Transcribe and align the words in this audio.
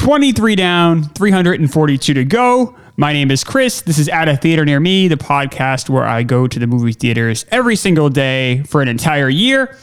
23 0.00 0.56
down, 0.56 1.04
342 1.10 2.14
to 2.14 2.24
go. 2.24 2.74
My 2.96 3.12
name 3.12 3.30
is 3.30 3.44
Chris. 3.44 3.82
This 3.82 3.98
is 3.98 4.08
At 4.08 4.30
a 4.30 4.36
Theater 4.38 4.64
Near 4.64 4.80
Me, 4.80 5.08
the 5.08 5.16
podcast 5.16 5.90
where 5.90 6.04
I 6.04 6.22
go 6.22 6.46
to 6.46 6.58
the 6.58 6.66
movie 6.66 6.94
theaters 6.94 7.44
every 7.50 7.76
single 7.76 8.08
day 8.08 8.62
for 8.62 8.80
an 8.80 8.88
entire 8.88 9.28
year. 9.28 9.76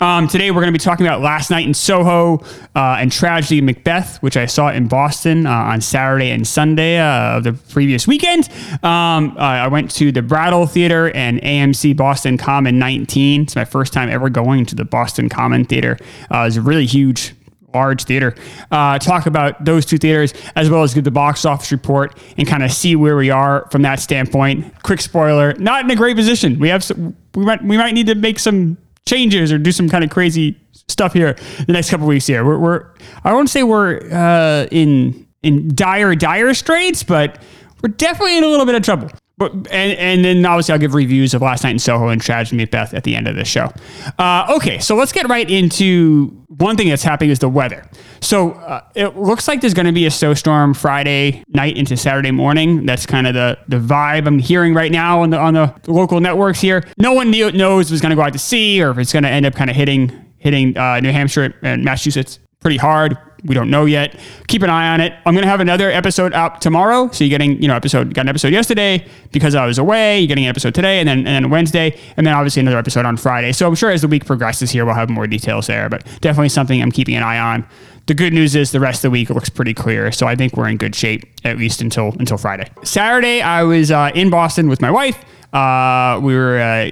Um, 0.00 0.26
today, 0.26 0.50
we're 0.50 0.62
going 0.62 0.72
to 0.72 0.78
be 0.78 0.82
talking 0.82 1.04
about 1.04 1.20
Last 1.20 1.50
Night 1.50 1.66
in 1.66 1.74
Soho 1.74 2.38
uh, 2.74 2.96
and 2.98 3.12
Tragedy 3.12 3.58
of 3.58 3.66
Macbeth, 3.66 4.22
which 4.22 4.38
I 4.38 4.46
saw 4.46 4.70
in 4.70 4.88
Boston 4.88 5.44
uh, 5.44 5.50
on 5.52 5.82
Saturday 5.82 6.30
and 6.30 6.46
Sunday 6.46 6.98
uh, 6.98 7.36
of 7.36 7.44
the 7.44 7.52
previous 7.52 8.06
weekend. 8.06 8.48
Um, 8.82 9.36
I 9.36 9.68
went 9.68 9.90
to 9.96 10.12
the 10.12 10.22
Brattle 10.22 10.66
Theater 10.66 11.14
and 11.14 11.42
AMC 11.42 11.94
Boston 11.94 12.38
Common 12.38 12.78
19. 12.78 13.42
It's 13.42 13.54
my 13.54 13.66
first 13.66 13.92
time 13.92 14.08
ever 14.08 14.30
going 14.30 14.64
to 14.64 14.74
the 14.74 14.86
Boston 14.86 15.28
Common 15.28 15.66
Theater. 15.66 15.98
Uh, 16.32 16.38
it 16.38 16.44
was 16.44 16.56
a 16.56 16.62
really 16.62 16.86
huge 16.86 17.34
large 17.74 18.04
theater. 18.04 18.34
Uh, 18.70 18.98
talk 18.98 19.26
about 19.26 19.64
those 19.64 19.84
two 19.84 19.98
theaters 19.98 20.32
as 20.56 20.70
well 20.70 20.82
as 20.82 20.94
give 20.94 21.04
the 21.04 21.10
box 21.10 21.44
office 21.44 21.70
report 21.72 22.18
and 22.36 22.46
kind 22.48 22.62
of 22.62 22.72
see 22.72 22.96
where 22.96 23.16
we 23.16 23.30
are 23.30 23.68
from 23.70 23.82
that 23.82 24.00
standpoint. 24.00 24.82
Quick 24.82 25.00
spoiler: 25.00 25.54
not 25.54 25.84
in 25.84 25.90
a 25.90 25.96
great 25.96 26.16
position. 26.16 26.58
We 26.58 26.68
have 26.68 26.82
some, 26.82 27.16
we 27.34 27.44
might 27.44 27.62
we 27.62 27.76
might 27.76 27.92
need 27.92 28.06
to 28.06 28.14
make 28.14 28.38
some 28.38 28.78
changes 29.06 29.52
or 29.52 29.58
do 29.58 29.72
some 29.72 29.88
kind 29.88 30.04
of 30.04 30.10
crazy 30.10 30.58
stuff 30.88 31.12
here 31.12 31.36
the 31.66 31.72
next 31.72 31.90
couple 31.90 32.06
weeks. 32.06 32.26
Here, 32.26 32.44
we're, 32.44 32.58
we're 32.58 32.86
I 33.24 33.32
won't 33.32 33.50
say 33.50 33.62
we're 33.62 34.00
uh, 34.10 34.66
in 34.70 35.26
in 35.42 35.74
dire 35.74 36.14
dire 36.14 36.54
straits, 36.54 37.02
but 37.02 37.42
we're 37.82 37.90
definitely 37.90 38.38
in 38.38 38.44
a 38.44 38.48
little 38.48 38.66
bit 38.66 38.74
of 38.74 38.82
trouble. 38.82 39.10
But 39.38 39.52
and, 39.52 39.68
and 39.70 40.24
then 40.24 40.44
obviously 40.44 40.72
I'll 40.72 40.78
give 40.78 40.94
reviews 40.94 41.32
of 41.32 41.42
Last 41.42 41.62
Night 41.62 41.70
in 41.70 41.78
Soho 41.78 42.08
and 42.08 42.20
Tragedy 42.20 42.56
Macbeth 42.56 42.92
at 42.92 43.04
the 43.04 43.14
end 43.14 43.28
of 43.28 43.36
the 43.36 43.44
show. 43.44 43.72
Uh, 44.18 44.52
okay, 44.56 44.80
so 44.80 44.96
let's 44.96 45.12
get 45.12 45.28
right 45.28 45.48
into 45.48 46.26
one 46.48 46.76
thing 46.76 46.88
that's 46.88 47.04
happening 47.04 47.30
is 47.30 47.38
the 47.38 47.48
weather. 47.48 47.88
So 48.20 48.52
uh, 48.52 48.82
it 48.96 49.16
looks 49.16 49.46
like 49.46 49.60
there's 49.60 49.74
going 49.74 49.86
to 49.86 49.92
be 49.92 50.06
a 50.06 50.10
snowstorm 50.10 50.74
Friday 50.74 51.44
night 51.48 51.76
into 51.76 51.96
Saturday 51.96 52.32
morning. 52.32 52.84
That's 52.84 53.06
kind 53.06 53.28
of 53.28 53.34
the 53.34 53.58
the 53.68 53.78
vibe 53.78 54.26
I'm 54.26 54.40
hearing 54.40 54.74
right 54.74 54.90
now 54.90 55.22
on 55.22 55.30
the 55.30 55.38
on 55.38 55.54
the 55.54 55.72
local 55.86 56.20
networks 56.20 56.60
here. 56.60 56.84
No 56.98 57.12
one 57.12 57.30
knew, 57.30 57.52
knows 57.52 57.86
if 57.86 57.92
it's 57.92 58.02
going 58.02 58.10
to 58.10 58.16
go 58.16 58.22
out 58.22 58.32
to 58.32 58.40
sea 58.40 58.82
or 58.82 58.90
if 58.90 58.98
it's 58.98 59.12
going 59.12 59.22
to 59.22 59.30
end 59.30 59.46
up 59.46 59.54
kind 59.54 59.70
of 59.70 59.76
hitting 59.76 60.12
hitting 60.38 60.76
uh, 60.76 60.98
New 60.98 61.12
Hampshire 61.12 61.54
and 61.62 61.84
Massachusetts 61.84 62.40
pretty 62.60 62.76
hard. 62.76 63.16
We 63.44 63.54
don't 63.54 63.70
know 63.70 63.84
yet. 63.84 64.18
Keep 64.48 64.62
an 64.62 64.70
eye 64.70 64.88
on 64.88 65.00
it. 65.00 65.12
I'm 65.24 65.34
going 65.34 65.44
to 65.44 65.48
have 65.48 65.60
another 65.60 65.90
episode 65.90 66.32
out 66.32 66.60
tomorrow. 66.60 67.10
So 67.12 67.24
you're 67.24 67.30
getting, 67.30 67.60
you 67.62 67.68
know, 67.68 67.76
episode, 67.76 68.14
got 68.14 68.22
an 68.22 68.28
episode 68.28 68.52
yesterday 68.52 69.06
because 69.32 69.54
I 69.54 69.66
was 69.66 69.78
away. 69.78 70.20
You're 70.20 70.28
getting 70.28 70.44
an 70.44 70.50
episode 70.50 70.74
today 70.74 70.98
and 71.00 71.08
then, 71.08 71.18
and 71.18 71.26
then 71.44 71.50
Wednesday. 71.50 71.98
And 72.16 72.26
then 72.26 72.34
obviously 72.34 72.60
another 72.60 72.78
episode 72.78 73.06
on 73.06 73.16
Friday. 73.16 73.52
So 73.52 73.66
I'm 73.68 73.74
sure 73.74 73.90
as 73.90 74.02
the 74.02 74.08
week 74.08 74.24
progresses 74.24 74.70
here, 74.70 74.84
we'll 74.84 74.94
have 74.94 75.10
more 75.10 75.26
details 75.26 75.66
there, 75.66 75.88
but 75.88 76.04
definitely 76.20 76.48
something 76.48 76.82
I'm 76.82 76.92
keeping 76.92 77.14
an 77.14 77.22
eye 77.22 77.38
on. 77.38 77.66
The 78.06 78.14
good 78.14 78.32
news 78.32 78.56
is 78.56 78.72
the 78.72 78.80
rest 78.80 79.04
of 79.04 79.10
the 79.10 79.10
week 79.10 79.28
looks 79.28 79.50
pretty 79.50 79.74
clear, 79.74 80.10
so 80.12 80.26
I 80.26 80.34
think 80.34 80.56
we're 80.56 80.68
in 80.68 80.78
good 80.78 80.94
shape 80.94 81.24
at 81.44 81.58
least 81.58 81.82
until 81.82 82.14
until 82.18 82.38
Friday. 82.38 82.66
Saturday, 82.82 83.42
I 83.42 83.64
was 83.64 83.90
uh, 83.90 84.10
in 84.14 84.30
Boston 84.30 84.66
with 84.70 84.80
my 84.80 84.90
wife. 84.90 85.22
Uh, 85.52 86.18
we 86.22 86.34
were 86.34 86.58
uh, 86.58 86.90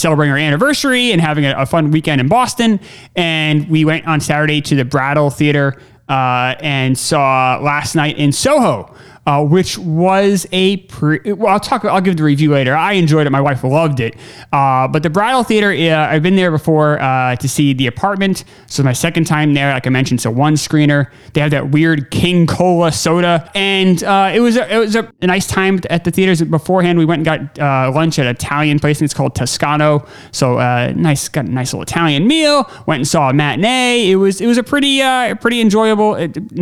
celebrating 0.00 0.30
our 0.30 0.38
anniversary 0.38 1.10
and 1.10 1.20
having 1.20 1.44
a, 1.44 1.52
a, 1.58 1.66
fun 1.66 1.90
weekend 1.90 2.20
in 2.20 2.28
Boston. 2.28 2.78
And 3.16 3.68
we 3.68 3.84
went 3.84 4.06
on 4.06 4.20
Saturday 4.20 4.60
to 4.60 4.76
the 4.76 4.84
Brattle 4.84 5.28
Theater 5.28 5.82
uh, 6.08 6.54
and 6.60 6.96
saw 6.96 7.58
Last 7.60 7.96
Night 7.96 8.16
in 8.16 8.30
Soho, 8.30 8.94
uh, 9.28 9.44
which 9.44 9.76
was 9.76 10.46
a 10.52 10.78
pre- 10.78 11.20
well. 11.32 11.52
I'll 11.52 11.60
talk. 11.60 11.84
I'll 11.84 12.00
give 12.00 12.16
the 12.16 12.22
review 12.22 12.50
later. 12.50 12.74
I 12.74 12.94
enjoyed 12.94 13.26
it. 13.26 13.30
My 13.30 13.42
wife 13.42 13.62
loved 13.62 14.00
it. 14.00 14.16
Uh, 14.54 14.88
but 14.88 15.02
the 15.02 15.10
Brattle 15.10 15.44
Theater, 15.44 15.70
uh, 15.70 16.08
I've 16.10 16.22
been 16.22 16.36
there 16.36 16.50
before 16.50 16.98
uh, 16.98 17.36
to 17.36 17.46
see 17.46 17.74
The 17.74 17.88
Apartment. 17.88 18.44
So 18.68 18.82
my 18.82 18.94
second 18.94 19.24
time 19.24 19.52
there. 19.52 19.70
Like 19.70 19.86
I 19.86 19.90
mentioned, 19.90 20.22
so 20.22 20.30
one 20.30 20.54
screener. 20.54 21.10
They 21.34 21.42
have 21.42 21.50
that 21.50 21.72
weird 21.72 22.10
King 22.10 22.46
Cola 22.46 22.90
soda, 22.90 23.50
and 23.54 24.02
uh, 24.02 24.32
it 24.32 24.40
was 24.40 24.56
a, 24.56 24.74
it 24.74 24.78
was 24.78 24.96
a, 24.96 25.12
nice 25.20 25.46
time 25.46 25.78
at 25.90 26.04
the 26.04 26.10
theaters. 26.10 26.40
Beforehand, 26.40 26.98
we 26.98 27.04
went 27.04 27.28
and 27.28 27.52
got 27.58 27.58
uh, 27.58 27.92
lunch 27.94 28.18
at 28.18 28.24
an 28.24 28.34
Italian 28.34 28.78
place. 28.78 29.02
It's 29.02 29.12
called 29.12 29.34
Toscano. 29.34 30.06
So 30.32 30.56
nice, 30.96 31.28
got 31.28 31.44
a 31.44 31.50
nice 31.50 31.74
little 31.74 31.82
Italian 31.82 32.26
meal. 32.26 32.70
Went 32.86 33.00
and 33.00 33.08
saw 33.08 33.28
a 33.28 33.34
matinee. 33.34 34.10
It 34.10 34.16
was 34.16 34.40
it 34.40 34.46
was 34.46 34.56
a 34.56 34.62
pretty 34.62 35.00
pretty 35.36 35.60
enjoyable 35.60 36.14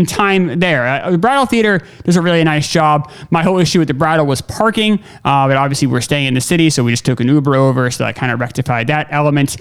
time 0.09 0.59
there. 0.59 1.09
the 1.13 1.19
Brattle 1.19 1.47
Theater 1.47 1.81
does 2.03 2.17
a 2.17 2.23
really 2.23 2.43
nice 2.43 2.56
nice 2.57 2.69
job. 2.69 3.11
My 3.31 3.43
whole 3.43 3.59
issue 3.59 3.79
with 3.79 3.89
the 3.89 3.95
Brattle 3.95 4.27
was 4.27 4.41
parking, 4.41 4.95
uh, 5.25 5.47
but 5.49 5.57
obviously 5.57 5.89
we're 5.89 6.01
staying 6.01 6.27
in 6.27 6.35
the 6.35 6.41
city, 6.41 6.71
so 6.71 6.83
we 6.85 6.91
just 6.91 7.05
took 7.05 7.21
an 7.21 7.29
Uber 7.29 7.55
over, 7.55 7.91
so 7.91 8.05
that 8.05 8.17
kind 8.17 8.33
of 8.33 8.41
rectified 8.41 8.87
that 8.89 9.09
element. 9.11 9.57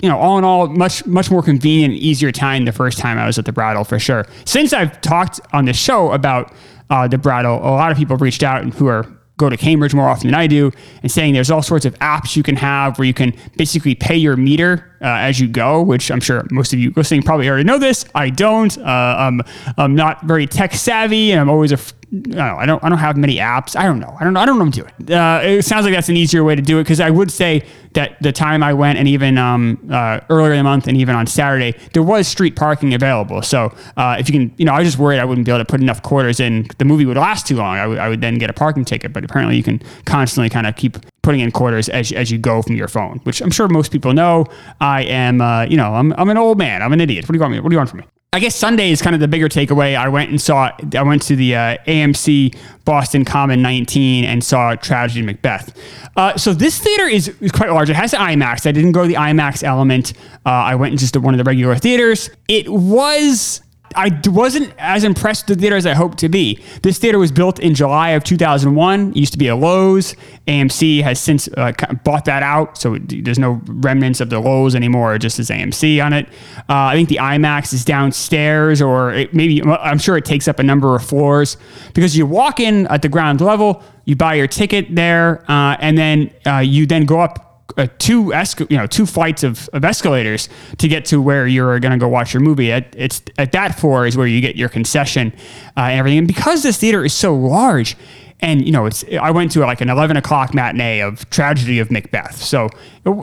You 0.00 0.08
know, 0.08 0.18
all 0.18 0.38
in 0.38 0.44
all, 0.44 0.68
much 0.68 1.04
much 1.06 1.30
more 1.30 1.42
convenient, 1.42 1.94
easier 1.94 2.32
time 2.32 2.64
the 2.64 2.72
first 2.72 2.98
time 2.98 3.18
I 3.18 3.26
was 3.26 3.38
at 3.38 3.44
the 3.44 3.52
Brattle 3.52 3.84
for 3.84 3.98
sure. 3.98 4.26
Since 4.44 4.72
I've 4.72 5.00
talked 5.00 5.40
on 5.52 5.64
the 5.64 5.72
show 5.72 6.12
about 6.12 6.52
uh, 6.90 7.08
the 7.08 7.18
Brattle, 7.18 7.56
a 7.58 7.74
lot 7.82 7.90
of 7.90 7.98
people 7.98 8.14
have 8.14 8.22
reached 8.22 8.42
out 8.42 8.62
and 8.62 8.72
who 8.72 8.86
are 8.86 9.04
go 9.38 9.48
to 9.48 9.56
Cambridge 9.56 9.94
more 9.94 10.08
often 10.08 10.26
than 10.28 10.34
I 10.34 10.46
do, 10.46 10.72
and 11.02 11.10
saying 11.10 11.32
there's 11.32 11.50
all 11.50 11.62
sorts 11.62 11.86
of 11.86 11.94
apps 12.00 12.36
you 12.36 12.42
can 12.42 12.56
have 12.56 12.98
where 12.98 13.06
you 13.06 13.14
can 13.14 13.32
basically 13.56 13.94
pay 13.94 14.16
your 14.16 14.36
meter 14.36 14.96
uh, 15.00 15.06
as 15.06 15.40
you 15.40 15.48
go, 15.48 15.80
which 15.80 16.10
I'm 16.10 16.20
sure 16.20 16.44
most 16.50 16.72
of 16.72 16.78
you 16.78 16.92
listening 16.96 17.22
probably 17.22 17.48
already 17.48 17.64
know 17.64 17.78
this. 17.78 18.04
I 18.14 18.30
don't. 18.30 18.76
Uh, 18.76 18.82
I'm, 19.18 19.40
I'm 19.76 19.94
not 19.94 20.24
very 20.24 20.46
tech 20.46 20.74
savvy, 20.74 21.30
and 21.32 21.40
I'm 21.40 21.48
always 21.48 21.72
a 21.72 21.78
I 22.10 22.16
don't, 22.16 22.36
know, 22.36 22.56
I 22.56 22.64
don't. 22.66 22.84
I 22.84 22.88
don't 22.88 22.98
have 22.98 23.18
many 23.18 23.36
apps. 23.36 23.76
I 23.76 23.82
don't 23.82 24.00
know. 24.00 24.16
I 24.18 24.24
don't 24.24 24.32
know. 24.32 24.40
I 24.40 24.46
don't 24.46 24.58
know 24.58 24.64
what 24.64 24.78
I'm 24.78 24.88
doing. 25.04 25.18
Uh, 25.18 25.40
it 25.44 25.64
sounds 25.66 25.84
like 25.84 25.92
that's 25.92 26.08
an 26.08 26.16
easier 26.16 26.42
way 26.42 26.54
to 26.54 26.62
do 26.62 26.78
it 26.78 26.84
because 26.84 27.00
I 27.00 27.10
would 27.10 27.30
say 27.30 27.66
that 27.92 28.16
the 28.22 28.32
time 28.32 28.62
I 28.62 28.72
went 28.72 28.98
and 28.98 29.06
even 29.06 29.36
um, 29.36 29.78
uh, 29.92 30.20
earlier 30.30 30.52
in 30.52 30.58
the 30.58 30.64
month 30.64 30.86
and 30.86 30.96
even 30.96 31.14
on 31.14 31.26
Saturday 31.26 31.74
there 31.92 32.02
was 32.02 32.26
street 32.26 32.56
parking 32.56 32.94
available. 32.94 33.42
So 33.42 33.74
uh, 33.98 34.16
if 34.18 34.26
you 34.26 34.32
can, 34.32 34.54
you 34.56 34.64
know, 34.64 34.72
I 34.72 34.78
was 34.78 34.88
just 34.88 34.98
worried 34.98 35.18
I 35.18 35.26
wouldn't 35.26 35.44
be 35.44 35.52
able 35.52 35.60
to 35.60 35.66
put 35.66 35.82
enough 35.82 36.02
quarters 36.02 36.40
in. 36.40 36.66
The 36.78 36.86
movie 36.86 37.04
would 37.04 37.18
last 37.18 37.46
too 37.46 37.56
long. 37.56 37.76
I, 37.76 37.82
w- 37.82 38.00
I 38.00 38.08
would 38.08 38.22
then 38.22 38.38
get 38.38 38.48
a 38.48 38.54
parking 38.54 38.86
ticket. 38.86 39.12
But 39.12 39.24
apparently 39.24 39.58
you 39.58 39.62
can 39.62 39.82
constantly 40.06 40.48
kind 40.48 40.66
of 40.66 40.76
keep 40.76 40.96
putting 41.20 41.42
in 41.42 41.50
quarters 41.52 41.90
as, 41.90 42.10
as 42.12 42.30
you 42.30 42.38
go 42.38 42.62
from 42.62 42.76
your 42.76 42.88
phone, 42.88 43.18
which 43.24 43.42
I'm 43.42 43.50
sure 43.50 43.68
most 43.68 43.92
people 43.92 44.14
know. 44.14 44.46
I 44.80 45.02
am, 45.02 45.42
uh, 45.42 45.64
you 45.64 45.76
know, 45.76 45.94
I'm, 45.94 46.14
I'm 46.14 46.30
an 46.30 46.38
old 46.38 46.56
man. 46.56 46.80
I'm 46.80 46.94
an 46.94 47.02
idiot. 47.02 47.26
What 47.26 47.32
do 47.32 47.36
you 47.36 47.40
want 47.42 47.52
me? 47.52 47.60
What 47.60 47.68
do 47.68 47.74
you 47.74 47.78
want 47.78 47.90
from 47.90 47.98
me? 47.98 48.06
I 48.34 48.40
guess 48.40 48.54
Sunday 48.54 48.90
is 48.90 49.00
kind 49.00 49.14
of 49.14 49.20
the 49.20 49.28
bigger 49.28 49.48
takeaway. 49.48 49.96
I 49.96 50.10
went 50.10 50.28
and 50.28 50.38
saw, 50.38 50.70
I 50.94 51.02
went 51.02 51.22
to 51.22 51.34
the 51.34 51.56
uh, 51.56 51.76
AMC 51.86 52.54
Boston 52.84 53.24
Common 53.24 53.62
19 53.62 54.26
and 54.26 54.44
saw 54.44 54.74
Tragedy 54.74 55.22
Macbeth. 55.22 55.74
Uh, 56.14 56.36
so 56.36 56.52
this 56.52 56.78
theater 56.78 57.04
is, 57.04 57.28
is, 57.40 57.50
quite 57.52 57.70
large. 57.70 57.88
It 57.88 57.96
has 57.96 58.12
IMAX. 58.12 58.66
I 58.66 58.72
didn't 58.72 58.92
go 58.92 59.02
to 59.02 59.08
the 59.08 59.14
IMAX 59.14 59.64
element. 59.64 60.12
Uh, 60.44 60.50
I 60.50 60.74
went 60.74 60.98
just 60.98 61.14
to 61.14 61.20
one 61.20 61.32
of 61.32 61.38
the 61.38 61.44
regular 61.44 61.74
theaters. 61.76 62.28
It 62.48 62.68
was 62.68 63.62
I 63.98 64.16
wasn't 64.26 64.72
as 64.78 65.02
impressed 65.02 65.48
with 65.48 65.58
the 65.58 65.62
theater 65.62 65.74
as 65.74 65.84
I 65.84 65.92
hoped 65.94 66.18
to 66.18 66.28
be. 66.28 66.62
This 66.84 66.98
theater 66.98 67.18
was 67.18 67.32
built 67.32 67.58
in 67.58 67.74
July 67.74 68.10
of 68.10 68.22
2001. 68.22 69.10
It 69.10 69.16
used 69.16 69.32
to 69.32 69.38
be 69.38 69.48
a 69.48 69.56
Loews. 69.56 70.14
AMC 70.46 71.02
has 71.02 71.18
since 71.18 71.48
uh, 71.56 71.72
bought 72.04 72.24
that 72.26 72.44
out, 72.44 72.78
so 72.78 72.96
there's 73.00 73.40
no 73.40 73.60
remnants 73.66 74.20
of 74.20 74.30
the 74.30 74.40
Loews 74.40 74.76
anymore. 74.76 75.18
just 75.18 75.40
as 75.40 75.50
AMC 75.50 76.04
on 76.04 76.12
it. 76.12 76.28
Uh, 76.68 76.92
I 76.92 76.94
think 76.94 77.08
the 77.08 77.16
IMAX 77.16 77.72
is 77.72 77.84
downstairs, 77.84 78.80
or 78.80 79.12
it, 79.12 79.34
maybe 79.34 79.60
I'm 79.64 79.98
sure 79.98 80.16
it 80.16 80.24
takes 80.24 80.46
up 80.46 80.60
a 80.60 80.62
number 80.62 80.94
of 80.94 81.04
floors 81.04 81.56
because 81.92 82.16
you 82.16 82.24
walk 82.24 82.60
in 82.60 82.86
at 82.86 83.02
the 83.02 83.08
ground 83.08 83.40
level, 83.40 83.82
you 84.04 84.14
buy 84.14 84.34
your 84.34 84.46
ticket 84.46 84.94
there, 84.94 85.42
uh, 85.50 85.76
and 85.80 85.98
then 85.98 86.30
uh, 86.46 86.58
you 86.58 86.86
then 86.86 87.04
go 87.04 87.18
up 87.18 87.47
uh, 87.76 87.86
two 87.98 88.26
esca- 88.26 88.70
you 88.70 88.76
know 88.76 88.86
two 88.86 89.06
flights 89.06 89.42
of, 89.42 89.68
of 89.72 89.84
escalators 89.84 90.48
to 90.78 90.88
get 90.88 91.04
to 91.06 91.20
where 91.20 91.46
you're 91.46 91.78
going 91.80 91.92
to 91.92 91.98
go 91.98 92.08
watch 92.08 92.32
your 92.32 92.40
movie. 92.40 92.72
At 92.72 92.94
it's 92.96 93.22
at 93.36 93.52
that 93.52 93.78
floor 93.78 94.06
is 94.06 94.16
where 94.16 94.26
you 94.26 94.40
get 94.40 94.56
your 94.56 94.68
concession 94.68 95.32
uh, 95.76 95.80
and 95.80 95.98
everything. 95.98 96.18
And 96.18 96.28
because 96.28 96.62
this 96.62 96.78
theater 96.78 97.04
is 97.04 97.12
so 97.12 97.34
large, 97.34 97.96
and 98.40 98.64
you 98.64 98.72
know 98.72 98.86
it's 98.86 99.04
I 99.20 99.30
went 99.30 99.50
to 99.52 99.60
like 99.60 99.80
an 99.80 99.90
eleven 99.90 100.16
o'clock 100.16 100.54
matinee 100.54 101.00
of 101.00 101.28
Tragedy 101.30 101.78
of 101.78 101.90
Macbeth. 101.90 102.36
So 102.36 102.68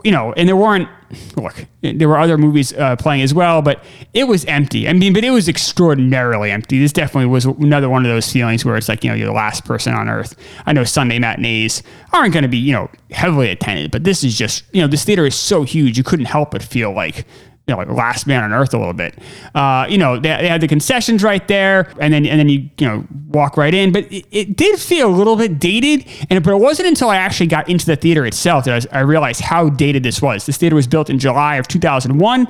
you 0.03 0.11
know, 0.11 0.33
and 0.33 0.47
there 0.47 0.55
weren't 0.55 0.89
look, 1.35 1.65
there 1.81 2.09
were 2.09 2.17
other 2.17 2.37
movies 2.37 2.73
uh, 2.73 2.95
playing 2.95 3.21
as 3.21 3.33
well, 3.33 3.61
but 3.61 3.83
it 4.13 4.25
was 4.25 4.43
empty. 4.45 4.89
I 4.89 4.93
mean, 4.93 5.13
but 5.13 5.23
it 5.23 5.29
was 5.29 5.47
extraordinarily 5.47 6.51
empty. 6.51 6.79
This 6.79 6.91
definitely 6.91 7.27
was 7.27 7.45
another 7.45 7.89
one 7.89 8.05
of 8.05 8.11
those 8.11 8.31
feelings 8.31 8.65
where 8.65 8.75
it's 8.75 8.89
like 8.89 9.03
you 9.03 9.09
know 9.09 9.15
you're 9.15 9.27
the 9.27 9.33
last 9.33 9.65
person 9.65 9.93
on 9.93 10.09
earth. 10.09 10.35
I 10.65 10.73
know 10.73 10.83
Sunday 10.83 11.19
matinees 11.19 11.83
aren't 12.13 12.33
going 12.33 12.43
to 12.43 12.49
be 12.49 12.57
you 12.57 12.73
know 12.73 12.89
heavily 13.11 13.49
attended, 13.49 13.91
but 13.91 14.03
this 14.03 14.23
is 14.23 14.37
just 14.37 14.63
you 14.73 14.81
know 14.81 14.87
this 14.87 15.05
theater 15.05 15.25
is 15.25 15.35
so 15.35 15.63
huge 15.63 15.97
you 15.97 16.03
couldn't 16.03 16.25
help 16.25 16.51
but 16.51 16.61
feel 16.61 16.91
like 16.91 17.25
you 17.67 17.73
know, 17.73 17.79
like 17.79 17.89
last 17.89 18.27
man 18.27 18.43
on 18.43 18.53
earth 18.53 18.73
a 18.73 18.77
little 18.77 18.93
bit. 18.93 19.17
Uh, 19.55 19.87
you 19.89 19.97
know, 19.97 20.19
they, 20.19 20.29
they, 20.29 20.47
had 20.47 20.61
the 20.61 20.67
concessions 20.67 21.23
right 21.23 21.47
there, 21.47 21.91
and 21.99 22.13
then 22.13 22.25
and 22.25 22.39
then 22.39 22.47
you 22.47 22.69
you 22.77 22.87
know 22.87 23.05
walk 23.29 23.57
right 23.57 23.73
in. 23.73 23.91
But 23.91 24.11
it, 24.11 24.25
it 24.31 24.55
did 24.55 24.79
feel 24.79 25.07
a 25.07 25.15
little 25.15 25.35
bit 25.35 25.59
dated, 25.59 26.05
and 26.29 26.43
but 26.43 26.51
it 26.51 26.59
wasn't 26.59 26.87
until 26.87 27.09
I 27.09 27.17
actually 27.17 27.47
got 27.47 27.67
into 27.67 27.87
the 27.87 27.95
theater 27.95 28.25
itself 28.25 28.65
that 28.65 28.87
I, 28.93 28.99
I 28.99 29.01
realized 29.01 29.41
how 29.41 29.69
dated 29.69 30.03
this 30.03 30.21
was. 30.21 30.45
This 30.45 30.57
theater 30.57 30.75
was 30.75 30.85
built 30.85 31.09
in 31.09 31.17
July 31.17 31.55
of 31.55 31.67
2001, 31.67 32.47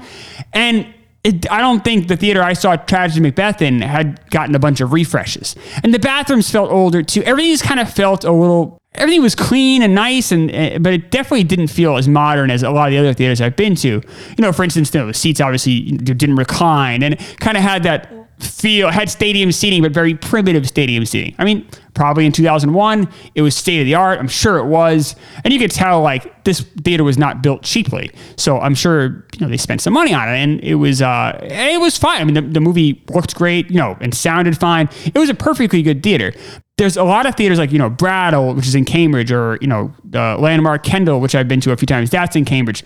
and 0.52 0.94
it, 1.24 1.50
I 1.52 1.60
don't 1.60 1.84
think 1.84 2.08
the 2.08 2.18
theater 2.18 2.44
I 2.44 2.54
saw 2.54 2.76
Tragedy 2.76 3.22
Macbeth 3.22 3.62
in 3.62 3.82
had 3.82 4.30
gotten 4.30 4.54
a 4.54 4.60
bunch 4.60 4.80
of 4.82 4.94
refreshes. 4.94 5.56
And 5.84 5.94
the 5.94 6.00
bathrooms 6.00 6.52
felt 6.52 6.70
older 6.72 7.02
too. 7.02 7.24
Everything 7.24 7.52
just 7.52 7.64
kind 7.64 7.80
of 7.80 7.92
felt 7.92 8.26
a 8.26 8.32
little 8.32 8.78
everything 8.98 9.22
was 9.22 9.36
clean 9.36 9.82
and 9.82 9.96
nice, 9.96 10.32
and 10.32 10.54
uh, 10.54 10.80
but 10.80 10.94
it 10.94 11.12
definitely 11.12 11.44
didn't 11.44 11.68
feel 11.68 11.98
as 11.98 12.08
modern 12.08 12.52
as 12.52 12.64
a 12.64 12.70
lot 12.70 12.88
of 12.88 12.92
the 12.92 12.98
other 12.98 13.14
theaters 13.14 13.42
I've 13.42 13.56
been 13.56 13.76
to. 13.76 13.90
You 13.90 14.02
know, 14.40 14.52
for 14.52 14.64
instance, 14.64 14.94
you 14.94 15.00
know, 15.00 15.08
the 15.08 15.14
seats 15.14 15.42
obviously 15.42 15.92
didn't 15.92 16.36
recline, 16.36 17.04
and 17.04 17.18
kind 17.40 17.58
of 17.58 17.64
had 17.64 17.84
that 17.84 18.12
feel 18.40 18.90
had 18.90 19.10
stadium 19.10 19.52
seating, 19.52 19.82
but 19.82 19.92
very 19.92 20.14
primitive 20.14 20.68
stadium 20.68 21.06
seating. 21.06 21.36
I 21.38 21.46
mean, 21.46 21.68
probably 21.94 22.26
in 22.26 22.32
2001, 22.32 23.08
it 23.34 23.42
was 23.42 23.56
state 23.56 23.80
of 23.80 23.86
the 23.86 23.96
art. 23.96 24.20
I'm 24.20 24.28
sure 24.28 24.58
it 24.58 24.66
was, 24.66 25.16
and 25.44 25.54
you 25.54 25.60
could 25.60 25.72
tell 25.72 26.02
like 26.02 26.44
this 26.44 26.62
theater 26.84 27.04
was 27.04 27.18
not 27.18 27.42
built 27.42 27.64
cheaply. 27.64 28.12
So 28.38 28.60
I'm 28.60 28.76
sure 28.76 29.26
you 29.34 29.40
know 29.42 29.48
they 29.48 29.58
spent 29.58 29.82
some 29.82 29.94
money 29.94 30.14
on 30.14 30.28
it, 30.28 30.38
and 30.38 30.60
it 30.62 30.76
was 30.76 31.02
uh, 31.02 31.40
it 31.42 31.80
was 31.80 31.98
fine. 31.98 32.22
I 32.22 32.24
mean, 32.26 32.34
the, 32.34 32.42
the 32.42 32.62
movie 32.62 33.04
looked 33.10 33.36
great, 33.36 33.70
you 33.70 33.78
know, 33.78 33.98
and 34.02 34.14
sounded 34.14 34.58
fine. 34.58 34.90
It 35.06 35.18
was 35.18 35.30
a 35.30 35.36
perfectly 35.36 35.82
good 35.82 36.04
theater 36.04 36.34
there's 36.78 36.98
a 36.98 37.04
lot 37.04 37.26
of 37.26 37.36
theaters 37.36 37.58
like 37.58 37.72
you 37.72 37.80
know 37.80 37.90
Brattle, 37.90 38.54
which 38.54 38.68
is 38.68 38.76
in 38.76 38.86
Cambridge, 38.86 39.32
or 39.32 39.58
you 39.62 39.68
know 39.68 39.94
the 40.04 40.38
Landmark 40.40 40.84
Kendall, 40.84 41.20
which 41.20 41.36
I've 41.36 41.48
been 41.48 41.62
to 41.62 41.72
a 41.72 41.78
few 41.78 41.86
times. 41.86 42.10
That's 42.10 42.36
in 42.36 42.46
Cambridge 42.46 42.84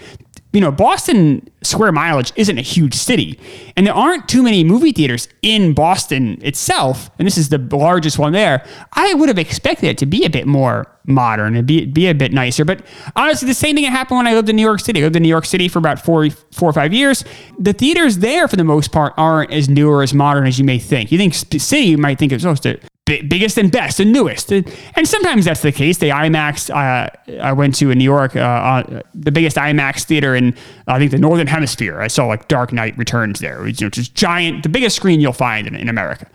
you 0.51 0.61
know, 0.61 0.71
Boston 0.71 1.47
square 1.61 1.91
mileage 1.91 2.33
isn't 2.35 2.57
a 2.57 2.61
huge 2.61 2.95
city, 2.95 3.39
and 3.77 3.85
there 3.85 3.93
aren't 3.93 4.27
too 4.27 4.41
many 4.41 4.63
movie 4.63 4.91
theaters 4.91 5.27
in 5.43 5.73
Boston 5.73 6.39
itself. 6.41 7.11
And 7.19 7.27
this 7.27 7.37
is 7.37 7.49
the 7.49 7.59
largest 7.59 8.17
one 8.17 8.33
there. 8.33 8.65
I 8.93 9.13
would 9.13 9.29
have 9.29 9.37
expected 9.37 9.89
it 9.89 9.97
to 9.99 10.07
be 10.07 10.25
a 10.25 10.29
bit 10.29 10.47
more 10.47 10.87
modern 11.05 11.55
and 11.55 11.67
be 11.67 11.85
be 11.85 12.07
a 12.07 12.15
bit 12.15 12.33
nicer. 12.33 12.65
But 12.65 12.83
honestly, 13.15 13.47
the 13.47 13.53
same 13.53 13.75
thing 13.75 13.85
happened 13.85 14.17
when 14.17 14.27
I 14.27 14.33
lived 14.33 14.49
in 14.49 14.55
New 14.55 14.63
York 14.63 14.79
City. 14.79 15.01
I 15.01 15.03
lived 15.03 15.15
in 15.15 15.23
New 15.23 15.29
York 15.29 15.45
City 15.45 15.67
for 15.67 15.77
about 15.77 16.03
four 16.03 16.29
four 16.51 16.69
or 16.69 16.73
five 16.73 16.93
years. 16.93 17.23
The 17.59 17.73
theaters 17.73 18.17
there, 18.17 18.47
for 18.47 18.55
the 18.55 18.63
most 18.63 18.91
part, 18.91 19.13
aren't 19.17 19.53
as 19.53 19.69
new 19.69 19.89
or 19.89 20.01
as 20.01 20.15
modern 20.15 20.47
as 20.47 20.57
you 20.57 20.65
may 20.65 20.79
think. 20.79 21.11
You 21.11 21.19
think 21.19 21.35
city, 21.35 21.83
you 21.83 21.97
might 21.99 22.17
think 22.17 22.31
it's 22.31 22.43
oh, 22.43 22.55
supposed 22.55 22.81
to 22.81 22.89
biggest 23.23 23.57
and 23.57 23.71
best 23.71 23.99
and 23.99 24.11
newest. 24.11 24.51
And 24.51 24.67
sometimes 25.03 25.45
that's 25.45 25.61
the 25.61 25.71
case. 25.71 25.97
The 25.97 26.09
IMAX, 26.09 26.69
uh, 26.69 27.09
I 27.41 27.53
went 27.53 27.75
to 27.75 27.91
in 27.91 27.97
New 27.97 28.03
York, 28.03 28.35
uh, 28.35 28.39
uh, 28.39 29.01
the 29.13 29.31
biggest 29.31 29.57
IMAX 29.57 30.03
theater 30.03 30.35
in, 30.35 30.55
I 30.87 30.97
think, 30.99 31.11
the 31.11 31.17
Northern 31.17 31.47
Hemisphere. 31.47 31.99
I 31.99 32.07
saw 32.07 32.25
like 32.25 32.47
Dark 32.47 32.71
Knight 32.71 32.97
Returns 32.97 33.39
there, 33.39 33.61
which, 33.61 33.81
you 33.81 33.85
know, 33.85 33.89
just 33.89 34.15
giant, 34.15 34.63
the 34.63 34.69
biggest 34.69 34.95
screen 34.95 35.19
you'll 35.19 35.33
find 35.33 35.67
in, 35.67 35.75
in 35.75 35.89
America. 35.89 36.27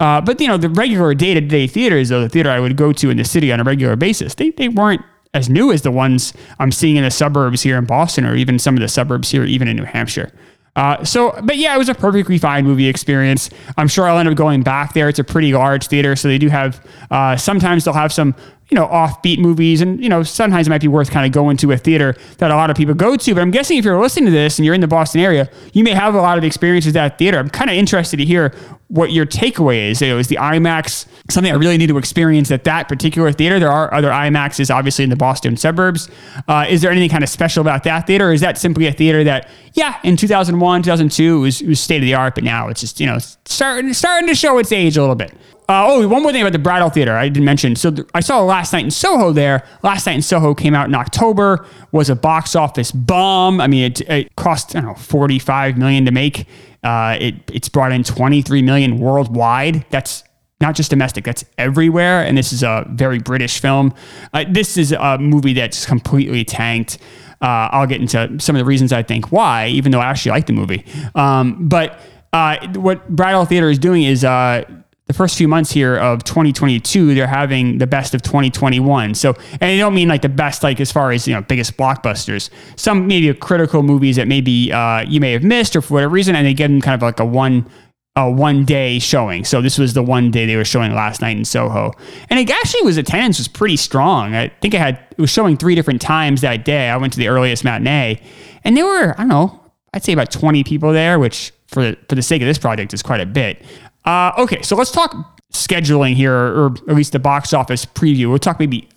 Uh, 0.00 0.20
but, 0.20 0.40
you 0.40 0.48
know, 0.48 0.56
the 0.56 0.68
regular 0.68 1.14
day 1.14 1.34
to 1.34 1.40
day 1.40 1.66
theaters, 1.66 2.08
though, 2.08 2.20
the 2.20 2.28
theater 2.28 2.50
I 2.50 2.60
would 2.60 2.76
go 2.76 2.92
to 2.92 3.10
in 3.10 3.16
the 3.16 3.24
city 3.24 3.52
on 3.52 3.60
a 3.60 3.64
regular 3.64 3.96
basis, 3.96 4.34
they, 4.34 4.50
they 4.50 4.68
weren't 4.68 5.02
as 5.34 5.48
new 5.48 5.72
as 5.72 5.82
the 5.82 5.90
ones 5.90 6.32
I'm 6.58 6.72
seeing 6.72 6.96
in 6.96 7.04
the 7.04 7.10
suburbs 7.10 7.62
here 7.62 7.76
in 7.76 7.84
Boston 7.84 8.24
or 8.24 8.34
even 8.34 8.58
some 8.58 8.74
of 8.74 8.80
the 8.80 8.88
suburbs 8.88 9.30
here, 9.30 9.44
even 9.44 9.68
in 9.68 9.76
New 9.76 9.84
Hampshire. 9.84 10.32
Uh, 10.76 11.04
so, 11.04 11.38
but 11.44 11.56
yeah, 11.56 11.74
it 11.74 11.78
was 11.78 11.88
a 11.88 11.94
perfectly 11.94 12.36
fine 12.36 12.64
movie 12.64 12.88
experience. 12.88 13.48
I'm 13.76 13.86
sure 13.86 14.08
I'll 14.08 14.18
end 14.18 14.28
up 14.28 14.34
going 14.34 14.62
back 14.62 14.92
there. 14.92 15.08
It's 15.08 15.20
a 15.20 15.24
pretty 15.24 15.52
large 15.52 15.86
theater, 15.86 16.16
so 16.16 16.26
they 16.26 16.38
do 16.38 16.48
have. 16.48 16.84
Uh, 17.10 17.36
sometimes 17.36 17.84
they'll 17.84 17.94
have 17.94 18.12
some 18.12 18.34
you 18.70 18.74
know, 18.74 18.86
offbeat 18.86 19.38
movies. 19.38 19.80
And, 19.80 20.02
you 20.02 20.08
know, 20.08 20.22
sometimes 20.22 20.66
it 20.66 20.70
might 20.70 20.80
be 20.80 20.88
worth 20.88 21.10
kind 21.10 21.26
of 21.26 21.32
going 21.32 21.56
to 21.58 21.72
a 21.72 21.76
theater 21.76 22.16
that 22.38 22.50
a 22.50 22.56
lot 22.56 22.70
of 22.70 22.76
people 22.76 22.94
go 22.94 23.16
to. 23.16 23.34
But 23.34 23.42
I'm 23.42 23.50
guessing 23.50 23.76
if 23.76 23.84
you're 23.84 24.00
listening 24.00 24.26
to 24.26 24.30
this 24.30 24.58
and 24.58 24.64
you're 24.64 24.74
in 24.74 24.80
the 24.80 24.88
Boston 24.88 25.20
area, 25.20 25.50
you 25.72 25.84
may 25.84 25.92
have 25.92 26.14
a 26.14 26.20
lot 26.20 26.38
of 26.38 26.44
experiences 26.44 26.96
at 26.96 27.18
theater. 27.18 27.38
I'm 27.38 27.50
kind 27.50 27.70
of 27.70 27.76
interested 27.76 28.16
to 28.16 28.24
hear 28.24 28.54
what 28.88 29.12
your 29.12 29.26
takeaway 29.26 29.90
is. 29.90 30.00
You 30.00 30.08
know, 30.08 30.18
is 30.18 30.28
the 30.28 30.36
IMAX 30.36 31.06
something 31.30 31.52
I 31.52 31.56
really 31.56 31.78
need 31.78 31.88
to 31.88 31.98
experience 31.98 32.50
at 32.50 32.64
that 32.64 32.88
particular 32.88 33.32
theater? 33.32 33.58
There 33.58 33.70
are 33.70 33.92
other 33.92 34.10
IMAXs, 34.10 34.74
obviously, 34.74 35.04
in 35.04 35.10
the 35.10 35.16
Boston 35.16 35.56
suburbs. 35.56 36.10
Uh, 36.48 36.66
is 36.68 36.82
there 36.82 36.90
anything 36.90 37.08
kind 37.08 37.24
of 37.24 37.30
special 37.30 37.60
about 37.62 37.84
that 37.84 38.06
theater? 38.06 38.28
Or 38.28 38.32
is 38.32 38.40
that 38.42 38.58
simply 38.58 38.86
a 38.86 38.92
theater 38.92 39.24
that, 39.24 39.48
yeah, 39.72 39.98
in 40.04 40.16
2001, 40.16 40.82
2002, 40.82 41.36
it 41.36 41.40
was, 41.40 41.62
was 41.62 41.80
state 41.80 41.96
of 41.96 42.02
the 42.02 42.14
art, 42.14 42.34
but 42.34 42.44
now 42.44 42.68
it's 42.68 42.80
just, 42.80 43.00
you 43.00 43.06
know, 43.06 43.18
starting, 43.44 43.92
starting 43.94 44.28
to 44.28 44.34
show 44.34 44.58
its 44.58 44.70
age 44.72 44.96
a 44.96 45.00
little 45.00 45.16
bit. 45.16 45.32
Uh, 45.66 45.86
oh, 45.88 46.06
one 46.08 46.22
more 46.22 46.30
thing 46.30 46.42
about 46.42 46.52
the 46.52 46.58
Brattle 46.58 46.90
Theater 46.90 47.16
I 47.16 47.28
didn't 47.28 47.46
mention. 47.46 47.74
So 47.74 47.90
th- 47.90 48.06
I 48.12 48.20
saw 48.20 48.42
Last 48.42 48.74
Night 48.74 48.84
in 48.84 48.90
Soho 48.90 49.32
there. 49.32 49.66
Last 49.82 50.04
Night 50.04 50.16
in 50.16 50.22
Soho 50.22 50.54
came 50.54 50.74
out 50.74 50.88
in 50.88 50.94
October, 50.94 51.64
was 51.90 52.10
a 52.10 52.14
box 52.14 52.54
office 52.54 52.92
bomb. 52.92 53.62
I 53.62 53.66
mean, 53.66 53.84
it, 53.84 54.02
it 54.02 54.36
cost, 54.36 54.76
I 54.76 54.80
don't 54.80 54.90
know, 54.90 54.94
45 54.94 55.78
million 55.78 56.04
to 56.04 56.10
make. 56.10 56.46
Uh, 56.82 57.16
it, 57.18 57.36
it's 57.50 57.70
brought 57.70 57.92
in 57.92 58.04
23 58.04 58.60
million 58.60 58.98
worldwide. 58.98 59.86
That's 59.88 60.22
not 60.64 60.74
just 60.74 60.88
domestic, 60.88 61.24
that's 61.24 61.44
everywhere. 61.58 62.24
And 62.24 62.38
this 62.38 62.52
is 62.52 62.62
a 62.62 62.86
very 62.90 63.18
British 63.18 63.60
film. 63.60 63.94
Uh, 64.32 64.44
this 64.48 64.78
is 64.78 64.92
a 64.92 65.18
movie 65.18 65.52
that's 65.52 65.84
completely 65.84 66.42
tanked. 66.44 66.98
Uh, 67.42 67.68
I'll 67.70 67.86
get 67.86 68.00
into 68.00 68.40
some 68.40 68.56
of 68.56 68.60
the 68.60 68.64
reasons 68.64 68.92
I 68.92 69.02
think 69.02 69.30
why, 69.30 69.68
even 69.68 69.92
though 69.92 70.00
I 70.00 70.06
actually 70.06 70.32
like 70.32 70.46
the 70.46 70.54
movie. 70.54 70.86
Um, 71.14 71.68
but 71.68 72.00
uh, 72.32 72.66
what 72.76 73.06
Brattle 73.10 73.44
Theater 73.44 73.68
is 73.68 73.78
doing 73.78 74.04
is 74.04 74.24
uh, 74.24 74.64
the 75.06 75.12
first 75.12 75.36
few 75.36 75.48
months 75.48 75.70
here 75.70 75.96
of 75.96 76.24
2022, 76.24 77.14
they're 77.14 77.26
having 77.26 77.76
the 77.76 77.86
best 77.86 78.14
of 78.14 78.22
2021. 78.22 79.14
So, 79.14 79.34
and 79.60 79.64
I 79.64 79.76
don't 79.76 79.94
mean 79.94 80.08
like 80.08 80.22
the 80.22 80.30
best, 80.30 80.62
like 80.62 80.80
as 80.80 80.90
far 80.90 81.12
as 81.12 81.28
you 81.28 81.34
know, 81.34 81.42
biggest 81.42 81.76
blockbusters. 81.76 82.48
Some 82.76 83.06
maybe 83.06 83.32
critical 83.34 83.82
movies 83.82 84.16
that 84.16 84.28
maybe 84.28 84.72
uh, 84.72 85.04
you 85.06 85.20
may 85.20 85.32
have 85.32 85.44
missed 85.44 85.76
or 85.76 85.82
for 85.82 85.94
whatever 85.94 86.14
reason, 86.14 86.34
and 86.34 86.46
they 86.46 86.54
give 86.54 86.70
them 86.70 86.80
kind 86.80 86.94
of 86.94 87.02
like 87.02 87.20
a 87.20 87.24
one 87.26 87.68
a 88.16 88.30
one 88.30 88.64
day 88.64 88.98
showing. 89.00 89.44
So 89.44 89.60
this 89.60 89.76
was 89.76 89.94
the 89.94 90.02
one 90.02 90.30
day 90.30 90.46
they 90.46 90.56
were 90.56 90.64
showing 90.64 90.94
last 90.94 91.20
night 91.20 91.36
in 91.36 91.44
Soho, 91.44 91.92
and 92.30 92.38
it 92.38 92.48
actually 92.48 92.82
was 92.82 92.96
attendance 92.96 93.38
was 93.38 93.48
pretty 93.48 93.76
strong. 93.76 94.34
I 94.34 94.48
think 94.60 94.74
I 94.74 94.78
had 94.78 94.98
it 95.10 95.18
was 95.18 95.30
showing 95.30 95.56
three 95.56 95.74
different 95.74 96.00
times 96.00 96.40
that 96.42 96.64
day. 96.64 96.90
I 96.90 96.96
went 96.96 97.12
to 97.14 97.18
the 97.18 97.28
earliest 97.28 97.64
matinee, 97.64 98.20
and 98.62 98.76
there 98.76 98.86
were 98.86 99.14
I 99.18 99.22
don't 99.22 99.28
know, 99.28 99.60
I'd 99.92 100.04
say 100.04 100.12
about 100.12 100.30
20 100.30 100.62
people 100.64 100.92
there, 100.92 101.18
which 101.18 101.52
for 101.66 101.96
for 102.08 102.14
the 102.14 102.22
sake 102.22 102.40
of 102.40 102.46
this 102.46 102.58
project 102.58 102.94
is 102.94 103.02
quite 103.02 103.20
a 103.20 103.26
bit. 103.26 103.62
Uh, 104.04 104.32
okay, 104.38 104.62
so 104.62 104.76
let's 104.76 104.92
talk 104.92 105.40
scheduling 105.52 106.14
here, 106.14 106.34
or 106.34 106.74
at 106.88 106.94
least 106.94 107.12
the 107.12 107.18
box 107.18 107.52
office 107.52 107.84
preview. 107.84 108.28
We'll 108.28 108.38
talk 108.38 108.60
maybe 108.60 108.88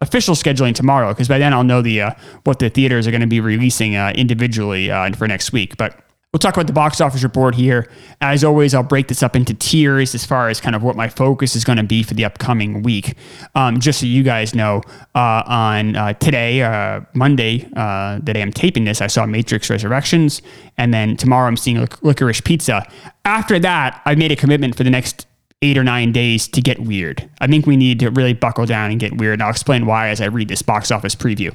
official 0.00 0.34
scheduling 0.34 0.74
tomorrow 0.74 1.12
because 1.12 1.28
by 1.28 1.38
then 1.38 1.52
I'll 1.52 1.64
know 1.64 1.82
the 1.82 2.00
uh, 2.00 2.14
what 2.44 2.58
the 2.58 2.70
theaters 2.70 3.06
are 3.06 3.10
going 3.10 3.20
to 3.20 3.26
be 3.26 3.40
releasing 3.40 3.96
uh, 3.96 4.12
individually 4.14 4.90
uh, 4.90 5.12
for 5.12 5.28
next 5.28 5.52
week. 5.52 5.76
But 5.76 5.98
We'll 6.32 6.38
talk 6.38 6.56
about 6.56 6.66
the 6.66 6.72
box 6.72 7.02
office 7.02 7.22
report 7.22 7.54
here. 7.54 7.90
As 8.22 8.42
always, 8.42 8.72
I'll 8.72 8.82
break 8.82 9.08
this 9.08 9.22
up 9.22 9.36
into 9.36 9.52
tiers 9.52 10.14
as 10.14 10.24
far 10.24 10.48
as 10.48 10.62
kind 10.62 10.74
of 10.74 10.82
what 10.82 10.96
my 10.96 11.10
focus 11.10 11.54
is 11.54 11.62
going 11.62 11.76
to 11.76 11.82
be 11.84 12.02
for 12.02 12.14
the 12.14 12.24
upcoming 12.24 12.82
week. 12.82 13.16
Um, 13.54 13.80
just 13.80 14.00
so 14.00 14.06
you 14.06 14.22
guys 14.22 14.54
know, 14.54 14.80
uh, 15.14 15.42
on 15.44 15.94
uh, 15.94 16.14
today, 16.14 16.62
uh, 16.62 17.02
Monday, 17.12 17.68
uh, 17.76 18.18
the 18.22 18.32
day 18.32 18.40
I'm 18.40 18.50
taping 18.50 18.84
this, 18.84 19.02
I 19.02 19.08
saw 19.08 19.26
Matrix 19.26 19.68
Resurrections, 19.68 20.40
and 20.78 20.94
then 20.94 21.18
tomorrow 21.18 21.48
I'm 21.48 21.58
seeing 21.58 21.78
Lic- 21.78 22.02
Licorice 22.02 22.42
Pizza. 22.42 22.90
After 23.26 23.58
that, 23.58 24.00
I've 24.06 24.16
made 24.16 24.32
a 24.32 24.36
commitment 24.36 24.74
for 24.74 24.84
the 24.84 24.90
next 24.90 25.26
eight 25.62 25.78
or 25.78 25.84
nine 25.84 26.12
days 26.12 26.48
to 26.48 26.60
get 26.60 26.80
weird. 26.80 27.28
I 27.40 27.46
think 27.46 27.66
we 27.66 27.76
need 27.76 28.00
to 28.00 28.10
really 28.10 28.34
buckle 28.34 28.66
down 28.66 28.90
and 28.90 29.00
get 29.00 29.16
weird. 29.16 29.34
And 29.34 29.42
I'll 29.42 29.50
explain 29.50 29.86
why 29.86 30.08
as 30.08 30.20
I 30.20 30.26
read 30.26 30.48
this 30.48 30.62
box 30.62 30.90
office 30.90 31.14
preview. 31.14 31.54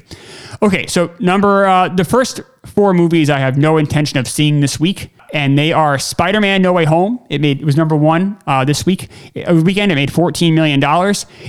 Okay, 0.62 0.86
so 0.86 1.14
number 1.20 1.66
uh, 1.66 1.88
the 1.88 2.04
first 2.04 2.40
four 2.66 2.94
movies 2.94 3.30
I 3.30 3.38
have 3.38 3.58
no 3.58 3.76
intention 3.76 4.18
of 4.18 4.26
seeing 4.26 4.60
this 4.60 4.80
week. 4.80 5.10
And 5.32 5.58
they 5.58 5.72
are 5.72 5.98
Spider 5.98 6.40
Man 6.40 6.62
No 6.62 6.72
Way 6.72 6.86
Home. 6.86 7.20
It 7.28 7.42
made 7.42 7.60
it 7.60 7.64
was 7.64 7.76
number 7.76 7.94
one 7.94 8.38
uh, 8.46 8.64
this 8.64 8.86
week. 8.86 9.08
A 9.36 9.54
weekend, 9.54 9.92
it 9.92 9.94
made 9.94 10.10
$14 10.10 10.54
million. 10.54 10.82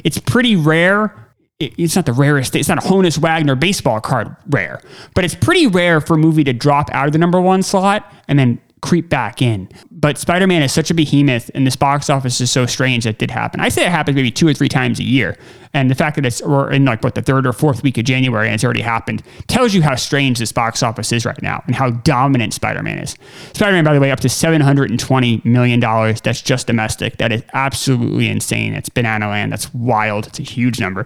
It's 0.03 0.19
pretty 0.19 0.55
rare 0.57 1.15
it's 1.59 1.95
not 1.95 2.05
the 2.05 2.13
rarest. 2.13 2.55
It's 2.55 2.69
not 2.69 2.77
a 2.77 2.87
Honus 2.87 3.17
Wagner 3.17 3.55
baseball 3.55 3.99
card 3.99 4.33
rare, 4.49 4.81
but 5.13 5.25
it's 5.25 5.35
pretty 5.35 5.67
rare 5.67 5.99
for 5.99 6.13
a 6.13 6.17
movie 6.17 6.45
to 6.45 6.53
drop 6.53 6.89
out 6.93 7.07
of 7.07 7.11
the 7.11 7.19
number 7.19 7.41
one 7.41 7.63
slot 7.63 8.09
and 8.29 8.39
then 8.39 8.61
creep 8.81 9.09
back 9.09 9.41
in. 9.41 9.67
But 9.99 10.17
Spider 10.17 10.47
Man 10.47 10.61
is 10.61 10.71
such 10.71 10.89
a 10.89 10.93
behemoth, 10.93 11.51
and 11.53 11.67
this 11.67 11.75
box 11.75 12.09
office 12.09 12.39
is 12.39 12.49
so 12.49 12.65
strange 12.65 13.03
that 13.03 13.17
did 13.17 13.31
happen. 13.31 13.59
I 13.59 13.67
say 13.67 13.85
it 13.85 13.91
happens 13.91 14.15
maybe 14.15 14.31
two 14.31 14.47
or 14.47 14.53
three 14.53 14.69
times 14.69 14.97
a 14.99 15.03
year. 15.03 15.37
And 15.73 15.91
the 15.91 15.95
fact 15.95 16.15
that 16.15 16.25
it's 16.25 16.41
we're 16.41 16.71
in 16.71 16.85
like 16.85 17.03
what 17.03 17.15
the 17.15 17.21
third 17.21 17.45
or 17.45 17.51
fourth 17.53 17.83
week 17.83 17.97
of 17.97 18.05
January 18.05 18.47
and 18.47 18.55
it's 18.55 18.63
already 18.63 18.81
happened 18.81 19.21
tells 19.47 19.73
you 19.73 19.83
how 19.83 19.95
strange 19.95 20.39
this 20.39 20.51
box 20.51 20.81
office 20.81 21.11
is 21.11 21.25
right 21.25 21.39
now 21.43 21.61
and 21.67 21.75
how 21.75 21.91
dominant 21.91 22.53
Spider 22.53 22.81
Man 22.81 22.97
is. 22.97 23.15
Spider 23.53 23.73
Man, 23.73 23.83
by 23.83 23.93
the 23.93 23.99
way, 23.99 24.09
up 24.09 24.19
to 24.21 24.29
$720 24.29 25.45
million. 25.45 25.79
That's 25.79 26.41
just 26.41 26.65
domestic. 26.65 27.17
That 27.17 27.31
is 27.31 27.43
absolutely 27.53 28.29
insane. 28.29 28.73
It's 28.73 28.89
banana 28.89 29.27
land. 29.27 29.51
That's 29.51 29.71
wild. 29.73 30.27
It's 30.27 30.39
a 30.39 30.43
huge 30.43 30.79
number. 30.79 31.05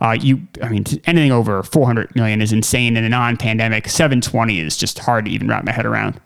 Uh, 0.00 0.16
you, 0.20 0.46
I 0.62 0.68
mean, 0.68 0.84
anything 1.06 1.32
over 1.32 1.62
400 1.62 2.14
million 2.14 2.42
is 2.42 2.52
insane 2.52 2.96
in 2.96 3.04
a 3.04 3.08
non 3.08 3.36
pandemic. 3.36 3.88
720 3.88 4.60
is 4.60 4.76
just 4.76 4.98
hard 4.98 5.24
to 5.24 5.30
even 5.30 5.48
wrap 5.48 5.64
my 5.64 5.72
head 5.72 5.86
around. 5.86 6.20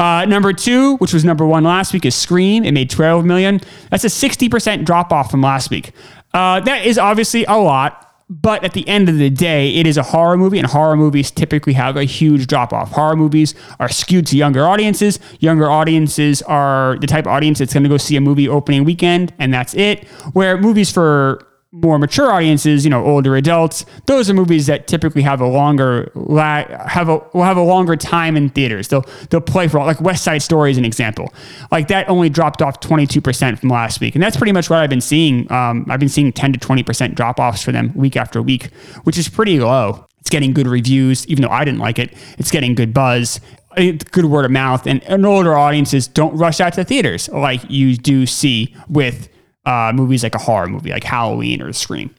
Uh, 0.00 0.24
number 0.24 0.50
two, 0.54 0.96
which 0.96 1.12
was 1.12 1.26
number 1.26 1.44
one 1.44 1.62
last 1.62 1.92
week, 1.92 2.06
is 2.06 2.14
Scream. 2.14 2.64
It 2.64 2.72
made 2.72 2.88
12 2.88 3.22
million. 3.26 3.60
That's 3.90 4.02
a 4.02 4.06
60% 4.06 4.86
drop 4.86 5.12
off 5.12 5.30
from 5.30 5.42
last 5.42 5.68
week. 5.68 5.92
Uh, 6.32 6.60
that 6.60 6.86
is 6.86 6.96
obviously 6.96 7.44
a 7.44 7.58
lot, 7.58 8.10
but 8.30 8.64
at 8.64 8.72
the 8.72 8.88
end 8.88 9.10
of 9.10 9.18
the 9.18 9.28
day, 9.28 9.74
it 9.74 9.86
is 9.86 9.98
a 9.98 10.02
horror 10.02 10.38
movie, 10.38 10.58
and 10.58 10.66
horror 10.66 10.96
movies 10.96 11.30
typically 11.30 11.74
have 11.74 11.98
a 11.98 12.04
huge 12.04 12.46
drop 12.46 12.72
off. 12.72 12.92
Horror 12.92 13.14
movies 13.14 13.54
are 13.78 13.90
skewed 13.90 14.26
to 14.28 14.38
younger 14.38 14.66
audiences. 14.66 15.20
Younger 15.38 15.70
audiences 15.70 16.40
are 16.42 16.96
the 17.00 17.06
type 17.06 17.26
of 17.26 17.32
audience 17.32 17.58
that's 17.58 17.74
going 17.74 17.82
to 17.82 17.90
go 17.90 17.98
see 17.98 18.16
a 18.16 18.22
movie 18.22 18.48
opening 18.48 18.84
weekend, 18.84 19.34
and 19.38 19.52
that's 19.52 19.74
it. 19.74 20.08
Where 20.32 20.56
movies 20.56 20.90
for 20.90 21.46
more 21.72 21.98
mature 21.98 22.32
audiences, 22.32 22.84
you 22.84 22.90
know, 22.90 23.04
older 23.04 23.36
adults, 23.36 23.86
those 24.06 24.28
are 24.28 24.34
movies 24.34 24.66
that 24.66 24.88
typically 24.88 25.22
have 25.22 25.40
a 25.40 25.46
longer 25.46 26.10
have 26.88 27.08
a 27.08 27.18
will 27.32 27.44
have 27.44 27.56
a 27.56 27.62
longer 27.62 27.94
time 27.94 28.36
in 28.36 28.48
theaters. 28.50 28.88
They'll 28.88 29.04
they'll 29.30 29.40
play 29.40 29.68
for 29.68 29.78
like 29.78 30.00
West 30.00 30.24
Side 30.24 30.42
Story 30.42 30.72
is 30.72 30.78
an 30.78 30.84
example. 30.84 31.32
Like 31.70 31.88
that 31.88 32.08
only 32.08 32.28
dropped 32.28 32.60
off 32.60 32.80
22% 32.80 33.58
from 33.58 33.68
last 33.68 34.00
week. 34.00 34.14
And 34.14 34.22
that's 34.22 34.36
pretty 34.36 34.52
much 34.52 34.68
what 34.68 34.80
I've 34.80 34.90
been 34.90 35.00
seeing. 35.00 35.50
Um, 35.52 35.86
I've 35.88 36.00
been 36.00 36.08
seeing 36.08 36.32
10 36.32 36.54
to 36.54 36.58
20% 36.58 37.14
drop 37.14 37.38
offs 37.38 37.62
for 37.62 37.70
them 37.70 37.92
week 37.94 38.16
after 38.16 38.42
week, 38.42 38.72
which 39.04 39.16
is 39.16 39.28
pretty 39.28 39.60
low. 39.60 40.06
It's 40.18 40.30
getting 40.30 40.52
good 40.52 40.66
reviews, 40.66 41.26
even 41.28 41.42
though 41.42 41.50
I 41.50 41.64
didn't 41.64 41.80
like 41.80 41.98
it. 41.98 42.12
It's 42.36 42.50
getting 42.50 42.74
good 42.74 42.92
buzz. 42.92 43.40
good 43.76 44.24
word 44.24 44.44
of 44.44 44.50
mouth, 44.50 44.86
and, 44.86 45.02
and 45.04 45.24
older 45.24 45.56
audiences 45.56 46.08
don't 46.08 46.36
rush 46.36 46.60
out 46.60 46.72
to 46.74 46.84
theaters 46.84 47.28
like 47.28 47.62
you 47.70 47.96
do 47.96 48.26
see 48.26 48.74
with 48.88 49.28
uh, 49.64 49.92
movies 49.94 50.22
like 50.22 50.34
a 50.34 50.38
horror 50.38 50.66
movie, 50.66 50.90
like 50.90 51.04
Halloween 51.04 51.62
or 51.62 51.72
Scream. 51.72 52.14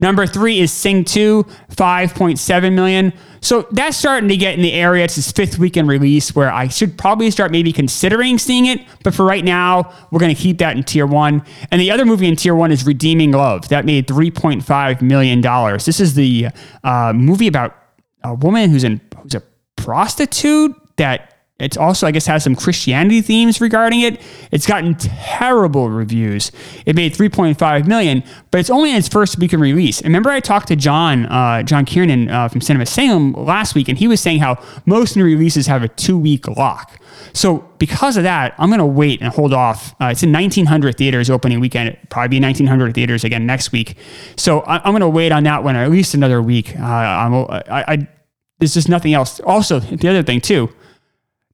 Number 0.00 0.26
three 0.26 0.60
is 0.60 0.72
Sing 0.72 1.04
2, 1.04 1.44
5.7 1.72 2.72
million. 2.72 3.12
So 3.42 3.68
that's 3.70 3.98
starting 3.98 4.30
to 4.30 4.36
get 4.36 4.54
in 4.54 4.62
the 4.62 4.72
area. 4.72 5.04
It's 5.04 5.18
its 5.18 5.30
fifth 5.30 5.58
weekend 5.58 5.88
release 5.88 6.34
where 6.34 6.50
I 6.50 6.68
should 6.68 6.96
probably 6.96 7.30
start 7.30 7.52
maybe 7.52 7.70
considering 7.70 8.38
seeing 8.38 8.64
it. 8.64 8.80
But 9.04 9.14
for 9.14 9.26
right 9.26 9.44
now, 9.44 9.94
we're 10.10 10.18
going 10.18 10.34
to 10.34 10.40
keep 10.40 10.56
that 10.58 10.74
in 10.74 10.84
tier 10.84 11.06
one. 11.06 11.44
And 11.70 11.80
the 11.80 11.90
other 11.90 12.06
movie 12.06 12.28
in 12.28 12.36
tier 12.36 12.54
one 12.54 12.72
is 12.72 12.86
Redeeming 12.86 13.32
Love. 13.32 13.68
That 13.68 13.84
made 13.84 14.06
$3.5 14.06 15.02
million. 15.02 15.42
This 15.84 16.00
is 16.00 16.14
the 16.14 16.48
uh, 16.82 17.12
movie 17.14 17.46
about 17.46 17.76
a 18.24 18.34
woman 18.34 18.70
who's, 18.70 18.84
in, 18.84 19.02
who's 19.22 19.34
a 19.34 19.42
prostitute 19.76 20.74
that 20.96 21.39
it's 21.60 21.76
also, 21.76 22.06
I 22.06 22.10
guess, 22.10 22.26
has 22.26 22.44
some 22.44 22.56
Christianity 22.56 23.20
themes 23.20 23.60
regarding 23.60 24.00
it. 24.00 24.20
It's 24.50 24.66
gotten 24.66 24.94
terrible 24.94 25.90
reviews. 25.90 26.50
It 26.86 26.96
made 26.96 27.12
3.5 27.12 27.86
million, 27.86 28.22
but 28.50 28.58
it's 28.58 28.70
only 28.70 28.90
in 28.90 28.96
its 28.96 29.08
first 29.08 29.38
week 29.38 29.52
of 29.52 29.60
release. 29.60 30.02
remember, 30.02 30.30
I 30.30 30.40
talked 30.40 30.68
to 30.68 30.76
John, 30.76 31.26
uh, 31.26 31.62
John 31.62 31.84
Kiernan 31.84 32.30
uh, 32.30 32.48
from 32.48 32.60
Cinema 32.60 32.86
Salem 32.86 33.32
last 33.32 33.74
week, 33.74 33.88
and 33.88 33.98
he 33.98 34.08
was 34.08 34.20
saying 34.20 34.40
how 34.40 34.62
most 34.86 35.16
new 35.16 35.24
releases 35.24 35.66
have 35.66 35.82
a 35.82 35.88
two 35.88 36.18
week 36.18 36.48
lock. 36.48 37.00
So 37.32 37.58
because 37.78 38.16
of 38.16 38.24
that, 38.24 38.54
I'm 38.58 38.68
going 38.70 38.78
to 38.78 38.86
wait 38.86 39.20
and 39.20 39.32
hold 39.32 39.52
off. 39.52 39.94
Uh, 40.00 40.06
it's 40.06 40.22
in 40.22 40.32
1900 40.32 40.96
theaters 40.96 41.30
opening 41.30 41.60
weekend. 41.60 41.90
It'll 41.90 42.06
probably 42.08 42.38
be 42.38 42.40
1900 42.42 42.94
theaters 42.94 43.24
again 43.24 43.46
next 43.46 43.72
week. 43.72 43.96
So 44.36 44.60
I, 44.60 44.76
am 44.86 44.92
going 44.92 45.00
to 45.00 45.08
wait 45.08 45.30
on 45.32 45.44
that 45.44 45.62
one 45.62 45.76
at 45.76 45.90
least 45.90 46.14
another 46.14 46.42
week. 46.42 46.76
Uh, 46.78 46.82
I, 46.82 47.62
I, 47.68 48.08
there's 48.58 48.74
just 48.74 48.88
nothing 48.88 49.14
else. 49.14 49.40
Also, 49.40 49.80
the 49.80 50.08
other 50.08 50.22
thing 50.22 50.40
too 50.40 50.72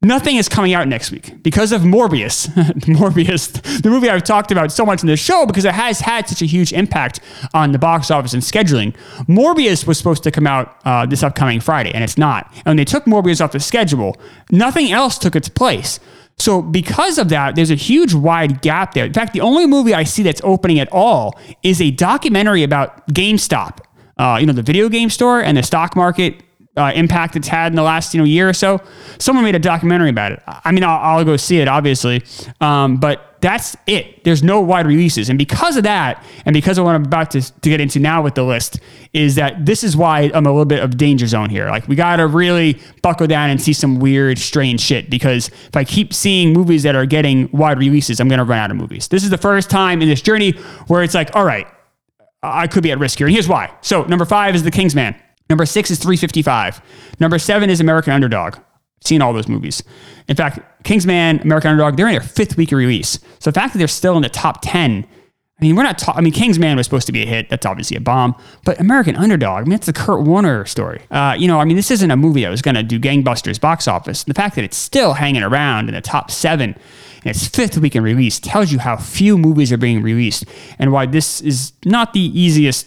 Nothing 0.03 0.37
is 0.37 0.49
coming 0.49 0.75
out 0.75 0.87
next 0.89 1.11
week 1.11 1.43
because 1.43 1.73
of 1.73 1.81
Morbius. 1.81 2.49
Morbius, 2.87 3.83
the 3.83 3.89
movie 3.89 4.11
I've 4.11 4.25
talked 4.25 4.53
about 4.53 4.71
so 4.71 4.85
much 4.85 5.03
in 5.03 5.09
the 5.09 5.17
show 5.17 5.47
because 5.47 5.65
it 5.65 5.73
has 5.73 6.01
had 6.01 6.29
such 6.29 6.43
a 6.43 6.45
huge 6.45 6.73
impact 6.73 7.21
on 7.55 7.73
the 7.73 7.79
box 7.79 8.11
office 8.11 8.35
and 8.35 8.43
scheduling. 8.43 8.95
Morbius 9.27 9.87
was 9.87 9.97
supposed 9.97 10.23
to 10.25 10.31
come 10.31 10.47
out 10.47 10.77
uh, 10.85 11.07
this 11.07 11.23
upcoming 11.23 11.61
Friday, 11.61 11.93
and 11.93 12.05
it's 12.05 12.19
not. 12.19 12.53
And 12.57 12.67
when 12.67 12.77
they 12.77 12.85
took 12.85 13.05
Morbius 13.05 13.41
off 13.41 13.53
the 13.53 13.61
schedule, 13.61 14.17
nothing 14.51 14.93
else 14.93 15.17
took 15.19 15.35
its 15.35 15.49
place. 15.49 15.99
So, 16.39 16.61
because 16.61 17.17
of 17.17 17.31
that, 17.31 17.57
there's 17.57 17.71
a 17.71 17.75
huge 17.75 18.13
wide 18.13 18.61
gap 18.61 18.93
there. 18.93 19.07
In 19.07 19.15
fact, 19.15 19.33
the 19.33 19.41
only 19.41 19.67
movie 19.67 19.95
I 19.95 20.05
see 20.05 20.23
that's 20.23 20.43
opening 20.45 20.79
at 20.79 20.93
all 20.93 21.39
is 21.63 21.81
a 21.81 21.91
documentary 21.91 22.63
about 22.63 23.09
GameStop, 23.09 23.79
uh, 24.19 24.37
you 24.39 24.47
know, 24.47 24.53
the 24.53 24.63
video 24.63 24.91
game 24.91 25.09
store 25.09 25.41
and 25.41 25.57
the 25.57 25.63
stock 25.63 25.97
market 25.97 26.43
uh, 26.77 26.93
impact 26.95 27.37
it's 27.37 27.49
had 27.49 27.73
in 27.73 27.77
the 27.77 27.83
last 27.83 28.15
you 28.15 28.19
know 28.19 28.25
year 28.25 28.49
or 28.49 28.53
so. 28.53 28.81
Someone 29.19 29.45
made 29.45 29.55
a 29.55 29.61
documentary 29.61 30.11
about 30.11 30.33
it. 30.33 30.43
I 30.47 30.73
mean, 30.73 30.85
I'll, 30.85 31.19
I'll 31.19 31.25
go 31.25 31.37
see 31.37 31.59
it, 31.59 31.69
obviously, 31.69 32.23
um, 32.61 32.99
but 32.99 33.37
that's 33.41 33.77
it. 33.87 34.25
There's 34.25 34.43
no 34.43 34.61
wide 34.61 34.87
releases, 34.87 35.29
and 35.29 35.39
because 35.39 35.77
of 35.77 35.85
that, 35.85 36.25
and 36.45 36.55
because 36.55 36.79
of 36.79 36.85
what 36.85 36.95
I'm 36.95 37.05
about 37.05 37.31
to, 37.33 37.41
to 37.41 37.69
get 37.69 37.81
into 37.81 37.99
now 37.99 38.23
with 38.23 38.35
the 38.35 38.43
list, 38.43 38.81
is 39.13 39.35
that 39.37 39.65
this 39.65 39.85
is 39.85 39.97
why 39.97 40.31
I'm 40.35 40.47
a 40.47 40.51
little 40.51 40.65
bit 40.65 40.83
of 40.83 40.97
danger 40.97 41.27
zone 41.27 41.51
here. 41.51 41.69
Like 41.69 41.87
we 41.89 41.97
got 41.97 42.17
to 42.17 42.27
really 42.27 42.81
buckle 43.03 43.27
down 43.27 43.51
and 43.51 43.61
see 43.61 43.73
some 43.73 43.99
weird, 43.99 44.39
strange 44.39 44.81
shit. 44.81 45.11
Because 45.11 45.49
if 45.49 45.77
I 45.77 45.85
keep 45.85 46.13
seeing 46.13 46.53
movies 46.53 46.83
that 46.83 46.95
are 46.95 47.07
getting 47.07 47.49
wide 47.53 47.79
releases, 47.79 48.21
I'm 48.21 48.29
to 48.29 48.45
run 48.45 48.59
out 48.59 48.71
of 48.71 48.77
movies. 48.77 49.09
This 49.09 49.25
is 49.25 49.31
the 49.31 49.39
first 49.39 49.71
time 49.71 50.03
in 50.03 50.09
this 50.09 50.21
journey 50.21 50.53
where 50.89 51.03
it's 51.03 51.15
like, 51.15 51.35
all 51.35 51.45
right, 51.45 51.67
I 52.43 52.67
could 52.67 52.83
be 52.83 52.93
at 52.93 52.99
risk 52.99 53.19
here, 53.19 53.27
and 53.27 53.35
here's 53.35 53.49
why. 53.49 53.73
So 53.81 54.05
number 54.05 54.25
five 54.25 54.55
is 54.55 54.63
The 54.63 54.71
Kingsman. 54.71 55.15
Number 55.49 55.67
six 55.67 55.91
is 55.91 55.99
355. 55.99 56.81
Number 57.21 57.39
seven 57.39 57.71
is 57.71 57.81
American 57.81 58.13
Underdog. 58.13 58.57
seen 59.01 59.23
all 59.23 59.33
those 59.33 59.49
movies. 59.49 59.83
In 60.29 60.37
fact, 60.37 60.59
Kingsman, 60.85 61.41
American 61.41 61.71
Underdog, 61.71 61.97
they're 61.97 62.09
in 62.09 62.15
their 62.15 62.21
fifth 62.21 62.57
week 62.57 62.73
of 62.73 62.79
release. 62.79 63.19
So 63.39 63.51
the 63.51 63.53
fact 63.53 63.73
that 63.73 63.79
they're 63.79 63.89
still 63.89 64.17
in 64.17 64.23
the 64.23 64.29
top 64.29 64.59
10, 64.63 65.07
I 65.59 65.65
mean, 65.65 65.75
we're 65.75 65.85
not 65.85 66.03
I 66.09 66.21
mean, 66.21 66.33
Kingsman 66.33 66.77
was 66.77 66.87
supposed 66.87 67.07
to 67.07 67.13
be 67.13 67.23
a 67.23 67.27
hit. 67.27 67.49
That's 67.49 67.65
obviously 67.65 67.97
a 67.97 68.01
bomb. 68.01 68.35
But 68.65 68.79
American 68.79 69.17
Underdog, 69.17 69.63
I 69.63 69.65
mean, 69.65 69.73
it's 69.73 69.87
the 69.87 69.93
Kurt 69.93 70.23
Warner 70.23 70.67
story. 70.67 71.03
Uh, 71.11 71.35
you 71.39 71.49
know, 71.49 71.61
I 71.61 71.65
mean, 71.65 71.77
this 71.77 71.91
isn't 71.91 72.11
a 72.11 72.17
movie 72.17 72.43
that 72.43 72.51
was 72.51 72.61
going 72.61 72.75
to 72.75 72.83
do 72.83 72.99
gangbusters 72.99 73.61
box 73.61 73.89
office. 73.89 74.25
The 74.25 74.35
fact 74.35 74.57
that 74.57 74.65
it's 74.65 74.77
still 74.77 75.15
hanging 75.15 75.43
around 75.43 75.89
in 75.89 75.95
the 75.95 76.03
top 76.03 76.31
seven 76.31 76.77
in 77.25 77.31
its 77.31 77.47
fifth 77.47 77.79
week 77.79 77.97
in 77.97 78.03
release 78.03 78.39
tells 78.39 78.71
you 78.71 78.81
how 78.81 78.97
few 78.97 79.39
movies 79.39 79.73
are 79.73 79.79
being 79.79 80.03
released 80.03 80.45
and 80.79 80.93
why 80.93 81.07
this 81.07 81.41
is 81.41 81.73
not 81.85 82.13
the 82.13 82.21
easiest 82.21 82.87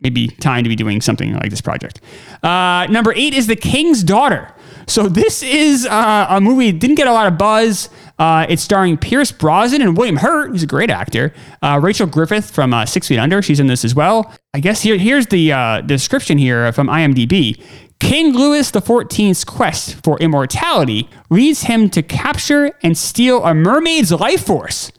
maybe 0.00 0.28
time 0.28 0.64
to 0.64 0.68
be 0.68 0.76
doing 0.76 1.00
something 1.00 1.34
like 1.34 1.50
this 1.50 1.60
project. 1.60 2.00
Uh, 2.42 2.86
number 2.90 3.12
eight 3.14 3.34
is 3.34 3.46
The 3.46 3.56
King's 3.56 4.02
Daughter. 4.02 4.52
So 4.86 5.08
this 5.08 5.42
is 5.42 5.86
uh, 5.86 6.26
a 6.28 6.40
movie 6.40 6.72
didn't 6.72 6.96
get 6.96 7.06
a 7.06 7.12
lot 7.12 7.26
of 7.26 7.38
buzz. 7.38 7.88
Uh, 8.18 8.46
it's 8.48 8.62
starring 8.62 8.96
Pierce 8.96 9.32
Brosnan 9.32 9.82
and 9.82 9.96
William 9.96 10.16
Hurt, 10.16 10.50
who's 10.50 10.62
a 10.62 10.66
great 10.66 10.90
actor. 10.90 11.32
Uh, 11.62 11.78
Rachel 11.82 12.06
Griffith 12.06 12.50
from 12.50 12.74
uh, 12.74 12.86
Six 12.86 13.08
Feet 13.08 13.18
Under, 13.18 13.40
she's 13.40 13.60
in 13.60 13.66
this 13.66 13.84
as 13.84 13.94
well. 13.94 14.32
I 14.52 14.60
guess 14.60 14.82
here, 14.82 14.98
here's 14.98 15.28
the 15.28 15.52
uh, 15.52 15.80
description 15.82 16.38
here 16.38 16.72
from 16.72 16.88
IMDb. 16.88 17.62
King 18.00 18.32
Louis 18.32 18.70
XIV's 18.70 19.44
quest 19.44 20.02
for 20.02 20.18
immortality 20.18 21.08
leads 21.28 21.64
him 21.64 21.90
to 21.90 22.02
capture 22.02 22.72
and 22.82 22.96
steal 22.96 23.44
a 23.44 23.54
mermaid's 23.54 24.10
life 24.10 24.44
force 24.44 24.90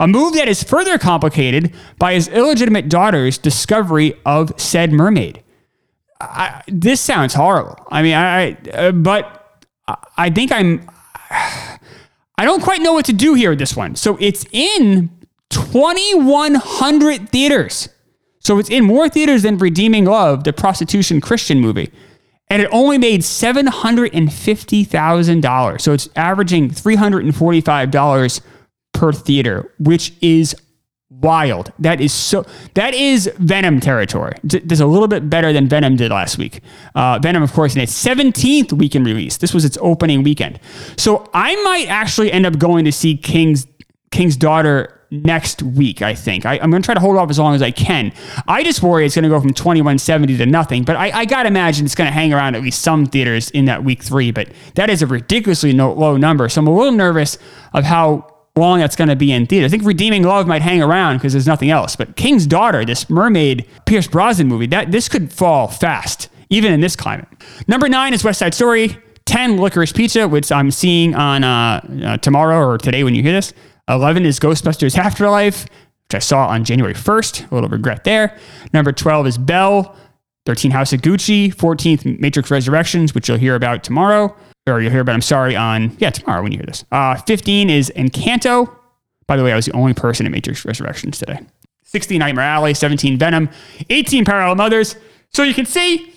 a 0.00 0.08
move 0.08 0.34
that 0.34 0.48
is 0.48 0.62
further 0.62 0.98
complicated 0.98 1.74
by 1.98 2.14
his 2.14 2.28
illegitimate 2.28 2.88
daughter's 2.88 3.36
discovery 3.38 4.14
of 4.26 4.52
said 4.60 4.92
mermaid. 4.92 5.42
I, 6.20 6.62
this 6.68 7.00
sounds 7.00 7.34
horrible. 7.34 7.76
I 7.90 8.02
mean, 8.02 8.14
I, 8.14 8.52
uh, 8.72 8.92
but 8.92 9.64
I 10.16 10.30
think 10.30 10.52
I'm, 10.52 10.88
I 11.30 12.44
don't 12.44 12.62
quite 12.62 12.80
know 12.80 12.92
what 12.92 13.04
to 13.06 13.12
do 13.12 13.34
here 13.34 13.50
with 13.50 13.58
this 13.60 13.76
one. 13.76 13.94
So 13.94 14.16
it's 14.20 14.44
in 14.50 15.10
2,100 15.50 17.28
theaters. 17.30 17.88
So 18.40 18.58
it's 18.58 18.68
in 18.68 18.82
more 18.84 19.08
theaters 19.08 19.42
than 19.42 19.58
Redeeming 19.58 20.06
Love, 20.06 20.42
the 20.44 20.52
prostitution 20.52 21.20
Christian 21.20 21.60
movie. 21.60 21.92
And 22.48 22.60
it 22.60 22.68
only 22.72 22.98
made 22.98 23.20
$750,000. 23.22 25.80
So 25.80 25.92
it's 25.92 26.08
averaging 26.14 26.70
$345 26.70 28.40
per 28.94 29.12
theater, 29.12 29.70
which 29.78 30.14
is 30.22 30.56
wild. 31.10 31.72
That 31.78 32.00
is 32.00 32.12
so. 32.12 32.46
That 32.74 32.94
is 32.94 33.30
Venom 33.38 33.80
territory. 33.80 34.34
Does 34.46 34.80
a 34.80 34.86
little 34.86 35.08
bit 35.08 35.28
better 35.28 35.52
than 35.52 35.68
Venom 35.68 35.96
did 35.96 36.10
last 36.10 36.38
week. 36.38 36.60
Uh, 36.94 37.18
Venom, 37.20 37.42
of 37.42 37.52
course, 37.52 37.74
in 37.74 37.80
its 37.80 37.92
17th 38.04 38.72
weekend 38.72 39.06
release. 39.06 39.36
This 39.36 39.52
was 39.54 39.64
its 39.64 39.78
opening 39.80 40.22
weekend. 40.22 40.60
So 40.96 41.28
I 41.34 41.54
might 41.62 41.86
actually 41.88 42.32
end 42.32 42.46
up 42.46 42.58
going 42.58 42.84
to 42.84 42.92
see 42.92 43.16
King's 43.16 43.66
King's 44.10 44.36
Daughter 44.36 45.00
next 45.10 45.62
week. 45.62 46.02
I 46.02 46.14
think 46.14 46.44
I, 46.44 46.56
am 46.56 46.70
going 46.70 46.82
to 46.82 46.86
try 46.86 46.94
to 46.94 47.00
hold 47.00 47.16
off 47.16 47.30
as 47.30 47.38
long 47.38 47.54
as 47.54 47.62
I 47.62 47.70
can. 47.70 48.12
I 48.48 48.62
just 48.64 48.82
worry 48.82 49.06
it's 49.06 49.14
going 49.14 49.22
to 49.24 49.28
go 49.28 49.40
from 49.40 49.52
2170 49.52 50.36
to 50.38 50.46
nothing. 50.46 50.82
But 50.82 50.96
I, 50.96 51.10
I 51.10 51.24
got 51.24 51.44
to 51.44 51.48
imagine 51.48 51.84
it's 51.84 51.94
going 51.94 52.08
to 52.08 52.12
hang 52.12 52.32
around 52.32 52.56
at 52.56 52.62
least 52.62 52.82
some 52.82 53.06
theaters 53.06 53.50
in 53.50 53.66
that 53.66 53.84
week 53.84 54.02
three. 54.02 54.30
But 54.32 54.48
that 54.74 54.90
is 54.90 55.02
a 55.02 55.06
ridiculously 55.06 55.72
no, 55.72 55.92
low 55.92 56.16
number. 56.16 56.48
So 56.48 56.60
I'm 56.60 56.66
a 56.66 56.74
little 56.74 56.92
nervous 56.92 57.38
of 57.72 57.84
how 57.84 58.33
long 58.56 58.78
that's 58.78 58.94
going 58.94 59.08
to 59.08 59.16
be 59.16 59.32
in 59.32 59.46
theaters. 59.46 59.68
I 59.68 59.76
think 59.76 59.84
Redeeming 59.84 60.22
Love 60.22 60.46
might 60.46 60.62
hang 60.62 60.80
around 60.80 61.16
because 61.16 61.32
there's 61.32 61.46
nothing 61.46 61.70
else. 61.70 61.96
But 61.96 62.14
King's 62.14 62.46
Daughter, 62.46 62.84
this 62.84 63.10
mermaid 63.10 63.66
Pierce 63.84 64.06
Brosnan 64.06 64.46
movie, 64.46 64.66
that 64.66 64.92
this 64.92 65.08
could 65.08 65.32
fall 65.32 65.66
fast, 65.66 66.28
even 66.50 66.72
in 66.72 66.80
this 66.80 66.94
climate. 66.94 67.26
Number 67.66 67.88
nine 67.88 68.14
is 68.14 68.22
West 68.22 68.38
Side 68.38 68.54
Story. 68.54 68.96
10, 69.26 69.56
Licorice 69.58 69.92
Pizza, 69.92 70.28
which 70.28 70.52
I'm 70.52 70.70
seeing 70.70 71.16
on 71.16 71.42
uh, 71.42 71.80
uh, 72.04 72.16
tomorrow 72.18 72.64
or 72.64 72.78
today 72.78 73.02
when 73.02 73.16
you 73.16 73.22
hear 73.22 73.32
this. 73.32 73.52
11 73.88 74.24
is 74.24 74.38
Ghostbusters 74.38 74.96
Afterlife, 74.96 75.64
which 75.64 76.14
I 76.14 76.18
saw 76.20 76.46
on 76.46 76.62
January 76.64 76.94
1st. 76.94 77.50
A 77.50 77.54
little 77.54 77.70
regret 77.70 78.04
there. 78.04 78.38
Number 78.72 78.92
12 78.92 79.26
is 79.26 79.38
Bell. 79.38 79.96
13 80.46 80.70
House 80.70 80.92
of 80.92 81.00
Gucci. 81.00 81.52
14th 81.52 82.20
Matrix 82.20 82.52
Resurrections, 82.52 83.14
which 83.16 83.28
you'll 83.28 83.38
hear 83.38 83.56
about 83.56 83.82
tomorrow 83.82 84.36
or 84.66 84.80
you'll 84.80 84.90
hear 84.90 85.04
but 85.04 85.12
I'm 85.12 85.20
sorry, 85.20 85.56
on, 85.56 85.96
yeah, 85.98 86.10
tomorrow 86.10 86.42
when 86.42 86.52
you 86.52 86.58
hear 86.58 86.66
this. 86.66 86.84
Uh, 86.90 87.16
15 87.16 87.70
is 87.70 87.92
Encanto. 87.96 88.74
By 89.26 89.36
the 89.36 89.44
way, 89.44 89.52
I 89.52 89.56
was 89.56 89.66
the 89.66 89.72
only 89.72 89.94
person 89.94 90.26
in 90.26 90.32
Matrix 90.32 90.64
Resurrections 90.64 91.18
today. 91.18 91.40
16, 91.84 92.18
Nightmare 92.18 92.44
Alley. 92.44 92.74
17, 92.74 93.18
Venom. 93.18 93.48
18, 93.90 94.24
Parallel 94.24 94.54
Mothers. 94.56 94.96
So 95.32 95.42
you 95.42 95.54
can 95.54 95.66
see 95.66 96.12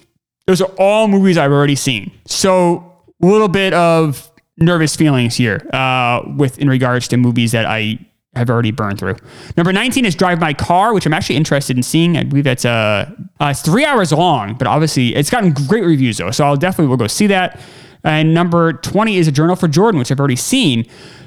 those 0.45 0.61
are 0.61 0.71
all 0.77 1.07
movies 1.07 1.37
I've 1.37 1.51
already 1.51 1.75
seen. 1.75 2.11
So 2.25 2.93
a 3.21 3.25
little 3.25 3.47
bit 3.47 3.73
of 3.73 4.29
nervous 4.57 4.95
feelings 4.95 5.35
here 5.35 5.67
uh, 5.73 6.21
with 6.35 6.57
in 6.59 6.69
regards 6.69 7.07
to 7.09 7.17
movies 7.17 7.51
that 7.51 7.65
I 7.65 7.99
have 8.35 8.49
already 8.49 8.71
burned 8.71 8.99
through. 8.99 9.15
Number 9.55 9.73
19 9.73 10.05
is 10.05 10.15
Drive 10.15 10.39
My 10.39 10.53
Car, 10.53 10.93
which 10.93 11.05
I'm 11.05 11.13
actually 11.13 11.35
interested 11.35 11.75
in 11.75 11.83
seeing. 11.83 12.17
I 12.17 12.23
believe 12.23 12.43
that's 12.43 12.65
uh, 12.65 13.11
uh, 13.39 13.47
it's 13.47 13.61
three 13.61 13.85
hours 13.85 14.11
long, 14.11 14.55
but 14.55 14.67
obviously 14.67 15.15
it's 15.15 15.29
gotten 15.29 15.51
great 15.51 15.83
reviews 15.83 16.17
though. 16.17 16.31
So 16.31 16.45
I'll 16.45 16.55
definitely 16.55 16.87
will 16.87 16.97
go 16.97 17.07
see 17.07 17.27
that. 17.27 17.59
And 18.07 18.33
number 18.33 18.71
20 18.71 19.17
is 19.17 19.27
a 19.27 19.33
journal 19.33 19.57
for 19.57 19.67
Jordan, 19.67 19.99
which 19.99 20.11
I've 20.11 20.19
already 20.19 20.37
seen. 20.37 20.85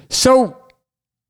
So 0.09 0.57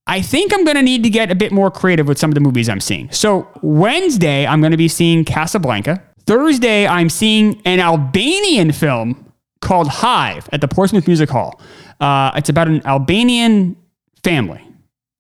I 0.07 0.23
think 0.23 0.55
I'm 0.55 0.65
going 0.65 0.77
to 0.77 0.83
need 0.83 1.03
to 1.03 1.11
get 1.11 1.31
a 1.33 1.35
bit 1.35 1.51
more 1.51 1.73
creative 1.73 2.07
with 2.07 2.19
some 2.19 2.31
of 2.31 2.35
the 2.35 2.41
movies 2.41 2.69
I'm 2.69 2.81
seeing. 2.81 3.11
So 3.11 3.49
Wednesday, 3.61 4.47
I'm 4.47 4.61
going 4.61 4.71
to 4.71 4.77
be 4.77 4.87
seeing 4.87 5.25
Casablanca. 5.25 6.03
Thursday, 6.25 6.87
I'm 6.87 7.11
seeing 7.11 7.61
an 7.65 7.81
Albanian 7.81 8.71
film 8.71 9.33
called 9.61 9.89
Hive 9.89 10.49
at 10.53 10.61
the 10.61 10.69
Portsmouth 10.69 11.09
Music 11.09 11.29
Hall. 11.29 11.61
Uh, 11.99 12.31
it's 12.37 12.49
about 12.49 12.69
an 12.69 12.87
Albanian 12.87 13.77
family. 14.23 14.65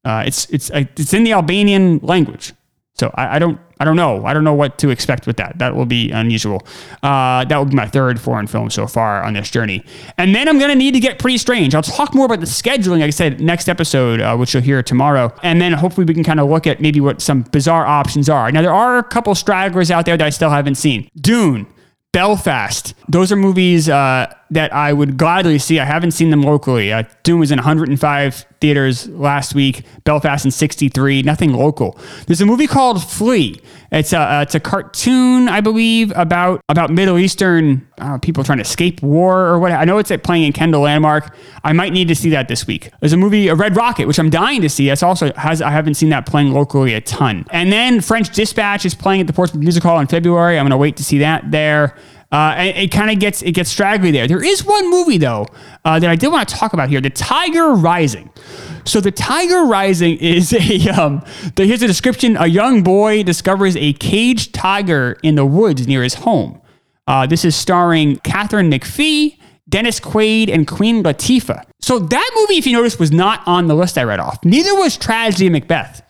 Uh, 0.05 0.23
it's 0.27 0.49
it's 0.51 0.71
it's 0.73 1.13
in 1.13 1.25
the 1.25 1.33
Albanian 1.33 1.99
language. 1.99 2.55
So 3.01 3.11
I, 3.15 3.37
I, 3.37 3.39
don't 3.39 3.59
I 3.79 3.87
don't 3.87 3.97
know 3.97 4.27
I 4.27 4.35
don't 4.35 4.45
know 4.45 4.53
what 4.53 4.77
to 4.79 4.91
expect 4.91 5.27
with 5.27 5.39
that. 5.39 5.59
That 5.59 5.75
will 5.75 5.87
be 5.87 6.11
unusual. 6.11 6.63
Uh, 7.03 7.47
that 7.47 7.57
will 7.57 7.65
be 7.65 7.75
my 7.75 7.87
third 7.87 8.21
foreign 8.21 8.47
film 8.47 8.69
so 8.69 8.87
far 8.87 9.23
on 9.25 9.33
this 9.33 9.49
journey. 9.51 9.83
And 10.19 10.35
then 10.35 10.49
I'm 10.51 10.59
gonna 10.59 10.75
need 10.75 10.93
to 10.93 11.01
get 11.01 11.19
pretty 11.19 11.39
strange. 11.39 11.75
I'll 11.75 11.83
talk 11.83 12.15
more 12.15 12.27
about 12.27 12.41
the 12.41 12.47
scheduling, 12.47 13.01
like 13.01 13.05
I 13.05 13.11
said, 13.11 13.41
next 13.41 13.71
episode, 13.71 14.21
uh, 14.21 14.37
which 14.37 14.53
you'll 14.53 14.63
hear 14.63 14.83
tomorrow. 14.83 15.33
And 15.43 15.63
then 15.63 15.73
hopefully 15.73 16.05
we 16.05 16.13
can 16.13 16.25
kind 16.25 16.41
of 16.41 16.51
look 16.51 16.67
at 16.67 16.83
maybe 16.83 17.01
what 17.01 17.23
some 17.23 17.41
bizarre 17.43 17.87
options 17.87 18.29
are. 18.29 18.53
Now 18.53 18.61
there 18.61 18.75
are 18.75 18.99
a 18.99 19.03
couple 19.03 19.35
stragglers 19.35 19.91
out 19.91 20.05
there 20.05 20.19
that 20.19 20.27
I 20.27 20.31
still 20.31 20.51
haven't 20.51 20.75
seen. 20.75 21.09
Dune. 21.19 21.67
Belfast. 22.13 22.93
Those 23.09 23.31
are 23.31 23.37
movies 23.37 23.89
uh, 23.89 24.35
that 24.51 24.75
I 24.75 24.93
would 24.93 25.17
gladly 25.17 25.59
see. 25.61 25.79
I 25.79 25.85
haven't 25.85 26.11
seen 26.11 26.31
them 26.31 26.43
locally. 26.43 26.93
Uh, 26.93 27.05
Dune 27.23 27.39
was 27.39 27.53
in 27.53 27.59
105 27.59 28.47
theaters 28.61 29.09
last 29.09 29.55
week. 29.55 29.85
Belfast 30.05 30.45
in 30.45 30.51
63. 30.51 31.23
Nothing 31.23 31.53
local. 31.53 31.99
There's 32.27 32.41
a 32.41 32.47
movie 32.47 32.67
called 32.67 33.03
Flee. 33.03 33.61
It's 33.93 34.13
a 34.13 34.43
it's 34.43 34.55
a 34.55 34.61
cartoon, 34.61 35.49
I 35.49 35.61
believe, 35.61 36.13
about 36.15 36.63
about 36.69 36.91
Middle 36.91 37.19
Eastern 37.19 37.87
uh, 37.99 38.19
people 38.19 38.45
trying 38.45 38.59
to 38.59 38.63
escape 38.63 39.03
war 39.03 39.47
or 39.47 39.59
what. 39.59 39.73
I 39.73 39.85
know 39.85 39.99
it's 39.99 40.13
at 40.13 40.23
playing 40.23 40.45
in 40.45 40.53
Kendall 40.53 40.83
Landmark. 40.83 41.35
I 41.65 41.73
might 41.73 41.93
need 41.93 42.07
to 42.09 42.15
see 42.15 42.31
that 42.31 42.47
this 42.47 42.67
week. 42.67 42.91
There's 43.01 43.13
a 43.13 43.17
movie, 43.17 43.49
A 43.49 43.55
Red 43.57 43.77
Rocket, 43.77 44.07
which 44.07 44.19
I'm 44.19 44.31
dying 44.31 44.63
to 44.63 44.69
see. 44.69 44.87
That's 44.87 45.03
also 45.03 45.33
has 45.35 45.61
I 45.61 45.71
haven't 45.71 45.95
seen 45.95 46.11
that 46.11 46.25
playing 46.25 46.53
locally 46.53 46.95
a 46.95 47.01
ton. 47.01 47.47
And 47.51 47.73
then 47.73 48.01
French 48.01 48.31
Dispatch 48.33 48.87
is 48.87 48.95
playing 48.95 49.23
at 49.23 49.27
the 49.27 49.33
Portsmouth 49.33 49.63
Music 49.63 49.83
Hall 49.83 49.99
in 49.99 50.07
February. 50.07 50.59
I'm 50.59 50.65
gonna 50.65 50.77
wait 50.77 50.97
to 50.99 51.05
see 51.05 51.19
that 51.19 51.51
there. 51.51 51.97
Uh, 52.33 52.55
and 52.57 52.77
it 52.77 52.93
kind 52.93 53.11
of 53.11 53.19
gets 53.19 53.43
it 53.43 53.53
gets 53.53 53.71
straggly 53.71 54.11
there. 54.11 54.29
There 54.29 54.43
is 54.43 54.65
one 54.65 54.89
movie 54.89 55.19
though 55.19 55.47
uh, 55.85 55.99
that 55.99 56.09
I 56.09 56.15
did 56.15 56.29
want 56.29 56.49
to 56.49 56.55
talk 56.55 56.73
about 56.73 56.89
here: 56.89 57.01
The 57.01 57.11
Tiger 57.11 57.73
Rising. 57.73 58.31
So 58.85 59.01
the 59.01 59.11
Tiger 59.11 59.65
Rising 59.65 60.17
is 60.21 60.53
a 60.53 60.89
um, 60.91 61.25
the, 61.57 61.67
here's 61.67 61.83
a 61.83 61.89
description: 61.89 62.37
a 62.37 62.47
young 62.47 62.83
boy 62.83 63.25
discovers 63.25 63.77
a 63.77 63.93
caged 63.95 64.55
tiger 64.55 65.19
in 65.23 65.35
the 65.35 65.45
woods 65.45 65.87
near 65.89 66.03
his 66.03 66.15
home. 66.15 66.61
Uh, 67.07 67.27
this 67.27 67.45
is 67.45 67.57
starring 67.57 68.17
Katharine 68.19 68.71
McPhee, 68.71 69.37
Dennis 69.69 69.99
Quaid, 69.99 70.53
and 70.53 70.69
Queen 70.69 71.03
Latifah. 71.03 71.65
So 71.81 71.99
that 71.99 72.31
movie, 72.37 72.59
if 72.59 72.67
you 72.67 72.73
notice, 72.73 73.01
was 73.01 73.11
not 73.11 73.43
on 73.47 73.67
the 73.67 73.75
list 73.75 73.99
I 73.99 74.05
read 74.05 74.21
off. 74.21 74.45
Neither 74.45 74.75
was 74.77 74.97
Tragedy 74.97 75.49
of 75.49 75.53
Macbeth. 75.53 76.03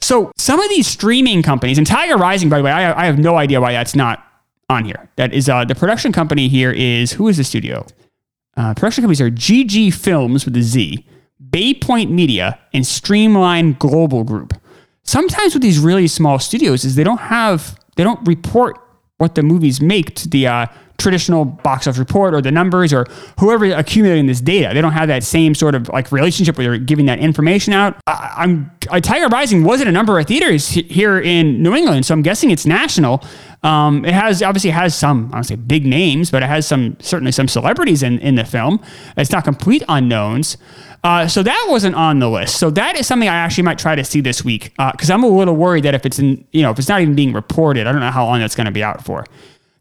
So 0.00 0.32
some 0.38 0.60
of 0.60 0.70
these 0.70 0.86
streaming 0.86 1.42
companies, 1.42 1.76
and 1.76 1.86
Tiger 1.86 2.16
Rising, 2.16 2.48
by 2.48 2.58
the 2.58 2.64
way, 2.64 2.70
I, 2.70 3.02
I 3.02 3.06
have 3.06 3.18
no 3.18 3.36
idea 3.36 3.60
why 3.60 3.72
that's 3.72 3.94
not 3.94 4.25
on 4.68 4.84
here. 4.84 5.08
That 5.16 5.32
is 5.32 5.48
uh, 5.48 5.64
the 5.64 5.74
production 5.74 6.12
company 6.12 6.48
here 6.48 6.72
is 6.72 7.12
who 7.12 7.28
is 7.28 7.36
the 7.36 7.44
studio? 7.44 7.86
Uh, 8.56 8.74
production 8.74 9.02
companies 9.02 9.20
are 9.20 9.30
GG 9.30 9.94
Films 9.94 10.44
with 10.44 10.56
a 10.56 10.62
Z, 10.62 11.06
Bay 11.50 11.74
Point 11.74 12.10
Media, 12.10 12.58
and 12.72 12.86
Streamline 12.86 13.74
Global 13.74 14.24
Group. 14.24 14.54
Sometimes 15.02 15.54
with 15.54 15.62
these 15.62 15.78
really 15.78 16.08
small 16.08 16.38
studios 16.38 16.84
is 16.84 16.96
they 16.96 17.04
don't 17.04 17.20
have 17.20 17.78
they 17.96 18.04
don't 18.04 18.26
report 18.26 18.78
what 19.18 19.34
the 19.34 19.42
movies 19.42 19.80
make 19.80 20.14
to 20.16 20.28
the 20.28 20.46
uh, 20.46 20.66
traditional 20.98 21.44
box 21.44 21.86
office 21.86 21.98
report 21.98 22.34
or 22.34 22.40
the 22.40 22.50
numbers 22.50 22.92
or 22.92 23.06
whoever 23.38 23.66
accumulating 23.66 24.26
this 24.26 24.40
data. 24.40 24.72
They 24.72 24.80
don't 24.80 24.92
have 24.92 25.08
that 25.08 25.22
same 25.22 25.54
sort 25.54 25.74
of 25.74 25.88
like 25.88 26.12
relationship 26.12 26.56
where 26.56 26.68
they're 26.68 26.78
giving 26.78 27.06
that 27.06 27.18
information 27.18 27.72
out. 27.72 27.96
I, 28.06 28.44
am 28.44 28.70
Tiger 29.02 29.28
Rising 29.28 29.64
was 29.64 29.80
in 29.80 29.88
a 29.88 29.92
number 29.92 30.18
of 30.18 30.26
theaters 30.26 30.68
here 30.68 31.18
in 31.20 31.62
New 31.62 31.74
England, 31.74 32.06
so 32.06 32.14
I'm 32.14 32.22
guessing 32.22 32.50
it's 32.50 32.66
national. 32.66 33.24
Um, 33.62 34.04
it 34.04 34.14
has 34.14 34.42
obviously 34.42 34.70
has 34.70 34.94
some 34.94 35.30
I 35.32 35.38
don't 35.38 35.44
say 35.44 35.56
big 35.56 35.86
names, 35.86 36.30
but 36.30 36.42
it 36.42 36.46
has 36.46 36.66
some 36.66 36.96
certainly 37.00 37.32
some 37.32 37.48
celebrities 37.48 38.02
in 38.02 38.18
in 38.20 38.36
the 38.36 38.44
film. 38.44 38.80
It's 39.16 39.32
not 39.32 39.44
complete 39.44 39.82
unknowns. 39.88 40.56
Uh, 41.04 41.28
so 41.28 41.40
that 41.40 41.66
wasn't 41.68 41.94
on 41.94 42.18
the 42.18 42.28
list. 42.28 42.58
So 42.58 42.68
that 42.70 42.98
is 42.98 43.06
something 43.06 43.28
I 43.28 43.36
actually 43.36 43.62
might 43.62 43.78
try 43.78 43.94
to 43.94 44.02
see 44.02 44.20
this 44.20 44.44
week 44.44 44.72
because 44.92 45.08
uh, 45.08 45.14
I'm 45.14 45.22
a 45.22 45.28
little 45.28 45.54
worried 45.54 45.84
that 45.84 45.94
if 45.94 46.04
it's 46.04 46.18
in, 46.18 46.44
you 46.50 46.62
know, 46.62 46.72
if 46.72 46.80
it's 46.80 46.88
not 46.88 47.00
even 47.00 47.14
being 47.14 47.32
reported, 47.32 47.86
I 47.86 47.92
don't 47.92 48.00
know 48.00 48.10
how 48.10 48.24
long 48.24 48.40
that's 48.40 48.56
going 48.56 48.64
to 48.64 48.72
be 48.72 48.82
out 48.82 49.04
for. 49.04 49.24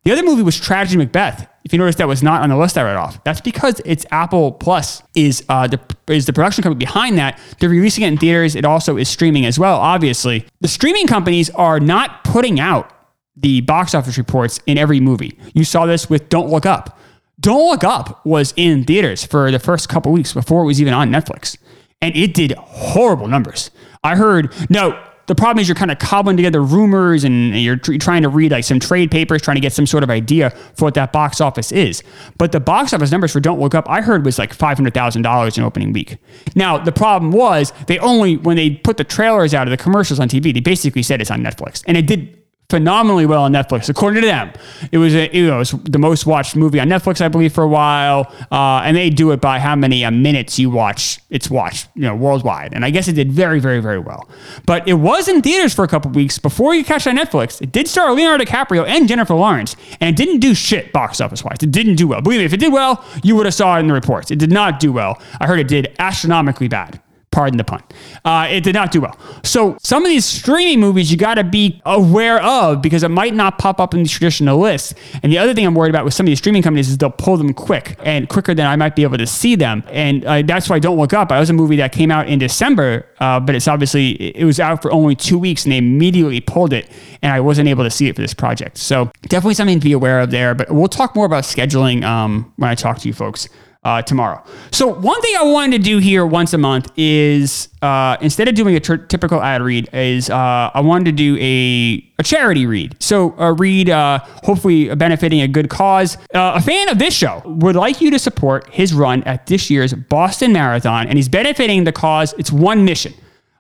The 0.06 0.12
other 0.12 0.24
movie 0.24 0.44
was 0.44 0.60
Tragedy 0.60 0.98
Macbeth. 0.98 1.50
If 1.63 1.74
you 1.74 1.80
notice, 1.80 1.96
that 1.96 2.08
was 2.08 2.22
not 2.22 2.44
on 2.44 2.50
the 2.50 2.58
list 2.58 2.78
I 2.78 2.84
read 2.84 2.96
off. 2.96 3.24
That's 3.24 3.41
because 3.41 3.82
it's 3.86 4.06
Apple 4.12 4.52
Plus 4.52 5.02
is 5.15 5.44
uh, 5.50 5.65
the 5.65 5.80
is 6.08 6.28
the 6.28 6.34
production 6.34 6.62
company 6.62 6.86
behind 6.86 7.18
that. 7.18 7.39
They're 7.60 7.70
releasing 7.70 8.04
it 8.04 8.10
in 8.10 8.18
theaters. 8.20 8.56
It 8.56 8.65
also 8.65 8.98
is 8.98 9.10
streaming 9.10 9.48
as 9.48 9.58
well. 9.58 9.78
Obviously, 9.78 10.46
the 10.62 10.68
streaming 10.68 11.08
companies 11.08 11.50
are 11.50 11.80
not 11.80 12.24
putting 12.24 12.60
out 12.60 12.91
the 13.36 13.62
box 13.62 13.96
office 13.96 14.15
reports 14.20 14.60
in 14.68 14.78
every 14.78 15.00
movie. 15.00 15.39
You 15.56 15.63
saw 15.65 15.88
this 15.88 16.08
with 16.08 16.30
Don't 16.30 16.52
Look 16.52 16.68
Up. 16.68 17.00
Don't 17.39 17.68
Look 17.68 17.84
Up 17.84 18.24
was 18.24 18.54
in 18.56 18.84
theaters 18.84 19.26
for 19.26 19.50
the 19.50 19.60
first 19.60 19.89
couple 19.89 20.12
weeks 20.12 20.34
before 20.34 20.62
it 20.62 20.68
was 20.68 20.80
even 20.80 20.94
on 20.94 21.10
Netflix, 21.10 21.58
and 22.00 22.15
it 22.15 22.36
did 22.36 22.52
horrible 22.52 23.28
numbers. 23.28 23.72
I 24.04 24.15
heard 24.15 24.54
no 24.70 25.04
the 25.28 25.36
problem 25.36 25.60
is 25.62 25.68
you're 25.68 25.76
kind 25.76 25.92
of 25.92 26.00
cobbling 26.00 26.38
together 26.38 26.62
rumors 26.62 27.24
and 27.24 27.56
you're 27.60 27.78
tr- 27.78 27.98
trying 27.98 28.22
to 28.22 28.30
read 28.30 28.52
like 28.52 28.64
some 28.64 28.80
trade 28.80 29.12
papers, 29.12 29.42
trying 29.42 29.56
to 29.56 29.62
get 29.62 29.74
some 29.74 29.88
sort 29.88 30.04
of 30.04 30.10
idea 30.10 30.52
for 30.76 30.86
what 30.86 30.94
that 30.94 31.12
box 31.12 31.42
office 31.42 31.72
is. 31.72 32.04
But 32.38 32.52
the 32.52 32.60
box 32.60 32.94
office 32.94 33.12
numbers 33.12 33.32
for 33.32 33.40
Don't 33.40 33.60
Look 33.60 33.74
Up, 33.74 33.90
I 33.90 34.02
heard 34.02 34.26
was 34.26 34.38
like 34.38 34.56
$500,000 34.56 35.58
in 35.58 35.64
opening 35.64 35.94
week. 35.94 36.18
Now, 36.56 36.78
the 36.78 36.92
problem 36.92 37.32
was 37.32 37.74
they 37.88 37.98
only, 38.00 38.38
when 38.38 38.56
they 38.58 38.72
put 38.72 38.98
the 38.98 39.04
trailers 39.04 39.54
out 39.54 39.68
of 39.68 39.72
the 39.72 39.78
commercials 39.78 40.20
on 40.20 40.30
TV, 40.30 40.54
they 40.54 40.60
basically 40.60 41.04
said 41.04 41.22
it's 41.22 41.32
on 41.32 41.42
Netflix. 41.42 41.84
And 41.88 41.98
it 41.98 42.08
did 42.08 42.44
phenomenally 42.76 43.26
well 43.26 43.44
on 43.44 43.54
Netflix, 43.54 43.88
according 43.88 44.22
to 44.22 44.28
them. 44.28 44.52
It 44.92 44.98
was 44.98 45.16
a, 45.16 45.34
it 45.34 45.50
was 45.50 45.72
the 45.72 45.98
most 45.98 46.26
watched 46.26 46.58
movie 46.58 46.82
on 46.82 46.90
Netflix, 46.90 47.22
I 47.22 47.30
believe, 47.30 47.54
for 47.54 47.64
a 47.64 47.70
while. 47.70 48.30
Uh, 48.52 48.82
and 48.84 48.98
they 48.98 49.10
do 49.10 49.32
it 49.32 49.40
by 49.40 49.60
how 49.60 49.78
many 49.78 50.04
uh, 50.04 50.12
minutes 50.12 50.60
you 50.60 50.70
watch. 50.70 51.20
It's 51.30 51.50
watched, 51.50 51.88
you 51.96 52.02
know, 52.02 52.14
worldwide. 52.14 52.74
And 52.74 52.84
I 52.84 52.90
guess 52.90 53.08
it 53.08 53.14
did 53.14 53.32
very, 53.32 53.62
very, 53.62 53.80
very 53.80 54.00
well. 54.00 54.28
But 54.66 54.86
it 54.90 54.96
was 54.96 55.30
in 55.30 55.42
theaters 55.42 55.74
for 55.74 55.86
a 55.86 55.88
couple 55.88 56.12
weeks 56.12 56.38
before 56.38 56.76
you 56.76 56.84
catch 56.84 57.08
on 57.08 57.16
Netflix. 57.16 57.62
It 57.62 57.72
did 57.72 57.88
star 57.88 58.14
Leonardo 58.14 58.44
DiCaprio 58.44 58.86
and 58.86 59.08
Jennifer 59.08 59.36
Lawrence, 59.36 59.78
and 60.02 60.10
it 60.10 60.18
didn't 60.18 60.42
do 60.42 60.54
shit 60.54 60.92
box 60.92 61.22
office 61.22 61.46
wise. 61.46 61.60
It 61.62 61.72
didn't 61.72 61.96
do 61.96 62.10
well. 62.10 62.20
Believe 62.22 62.40
me, 62.40 62.46
if 62.46 62.52
it 62.52 62.60
did 62.60 62.74
well, 62.74 63.06
you 63.24 63.38
would 63.38 63.46
have 63.46 63.56
saw 63.56 63.78
it 63.78 63.80
in 63.80 63.88
the 63.88 63.94
reports. 63.94 64.32
It 64.32 64.40
did 64.40 64.52
not 64.52 64.82
do 64.82 64.92
well. 64.92 65.22
I 65.40 65.48
heard 65.48 65.60
it 65.60 65.70
did 65.70 65.96
astronomically 65.98 66.68
bad. 66.68 67.00
Pardon 67.36 67.58
the 67.58 67.65
pun. 67.65 67.84
Uh, 68.24 68.48
it 68.50 68.63
did 68.63 68.76
not 68.76 68.91
do 68.91 69.02
well. 69.02 69.19
So 69.43 69.76
some 69.84 70.06
of 70.06 70.10
these 70.10 70.24
streaming 70.24 70.80
movies 70.80 71.12
you 71.12 71.17
got 71.17 71.34
to 71.34 71.43
be 71.43 71.82
aware 71.86 72.41
of 72.41 72.82
because 72.82 73.04
it 73.04 73.10
might 73.10 73.34
not 73.34 73.58
pop 73.58 73.82
up 73.82 73.93
in 73.93 74.04
the 74.04 74.08
traditional 74.08 74.58
list. 74.58 74.93
And 75.21 75.34
the 75.34 75.38
other 75.38 75.54
thing 75.54 75.65
I'm 75.65 75.76
worried 75.76 75.89
about 75.89 76.06
with 76.06 76.13
some 76.13 76.26
of 76.26 76.28
these 76.28 76.38
streaming 76.38 76.63
companies 76.63 76.88
is 76.88 76.98
they'll 76.98 77.10
pull 77.10 77.36
them 77.36 77.54
quick 77.54 77.98
and 78.06 78.30
quicker 78.30 78.56
than 78.56 78.65
I 78.65 78.78
might 78.78 78.95
be 78.95 79.04
able 79.04 79.17
to 79.17 79.28
see 79.28 79.56
them. 79.56 79.84
And 79.88 80.24
uh, 80.24 80.43
that's 80.43 80.69
why 80.69 80.78
I 80.78 80.80
Don't 80.80 80.98
Look 80.98 81.12
Up. 81.12 81.30
I 81.30 81.41
was 81.41 81.50
a 81.50 81.54
movie 81.54 81.76
that 81.76 81.91
came 81.91 82.10
out 82.10 82.30
in 82.30 82.39
December, 82.39 83.06
uh, 83.19 83.41
but 83.41 83.54
it's 83.54 83.67
obviously 83.67 84.12
it 84.12 84.45
was 84.45 84.62
out 84.62 84.82
for 84.82 84.89
only 84.93 85.17
two 85.17 85.38
weeks 85.38 85.65
and 85.65 85.74
they 85.74 85.78
immediately 85.78 86.39
pulled 86.39 86.71
it, 86.71 86.89
and 87.21 87.34
I 87.34 87.41
wasn't 87.41 87.67
able 87.67 87.84
to 87.84 87.91
see 87.91 88.08
it 88.08 88.15
for 88.15 88.21
this 88.21 88.34
project. 88.34 88.78
So 88.78 89.12
definitely 89.24 89.56
something 89.56 89.82
to 89.82 89.84
be 89.84 89.91
aware 89.91 90.21
of 90.21 90.32
there. 90.32 90.56
But 90.56 90.71
we'll 90.71 90.88
talk 90.88 91.17
more 91.17 91.26
about 91.26 91.43
scheduling 91.43 92.06
um, 92.06 92.54
when 92.56 92.69
I 92.69 92.76
talk 92.76 93.00
to 93.00 93.10
you 93.10 93.13
folks 93.13 93.50
uh, 93.86 94.02
tomorrow. 94.02 94.43
So 94.71 94.88
one 94.88 95.21
thing 95.21 95.36
I 95.39 95.43
wanted 95.43 95.78
to 95.78 95.84
do 95.84 96.00
here 96.00 96.26
once 96.26 96.54
a 96.54 96.58
month 96.58 96.91
is 96.98 97.69
uh, 97.82 98.17
instead 98.19 98.48
of 98.48 98.56
doing 98.56 98.76
a 98.76 98.80
typical 98.80 99.41
ad 99.41 99.62
read, 99.62 99.88
is 99.93 100.30
uh, 100.30 100.71
I 100.74 100.82
wanted 100.82 101.06
to 101.06 101.12
do 101.12 101.38
a, 101.39 102.04
a 102.17 102.24
charity 102.24 102.65
read. 102.65 102.98
So 103.00 103.36
a 103.38 103.54
read, 103.54 103.89
uh, 103.89 104.19
hopefully 104.43 104.93
benefiting 104.95 105.41
a 105.41 105.48
good 105.48 105.69
cause. 105.69 106.17
Uh, 106.34 106.54
a 106.56 106.62
fan 106.62 106.89
of 106.89 106.98
this 106.98 107.13
show 107.13 107.43
would 107.45 107.76
like 107.76 108.02
you 108.02 108.10
to 108.12 108.19
support 108.19 108.67
his 108.74 108.93
run 108.93 109.24
at 109.24 109.45
this 109.45 109.69
year's 109.69 109.93
Boston 109.93 110.52
Marathon, 110.52 111.08
and 111.08 111.17
he's 111.17 111.30
benefiting 111.30 111.84
the 111.84 111.91
cause. 111.91 112.34
It's 112.39 112.52
one 112.52 112.86
mission. 112.86 113.13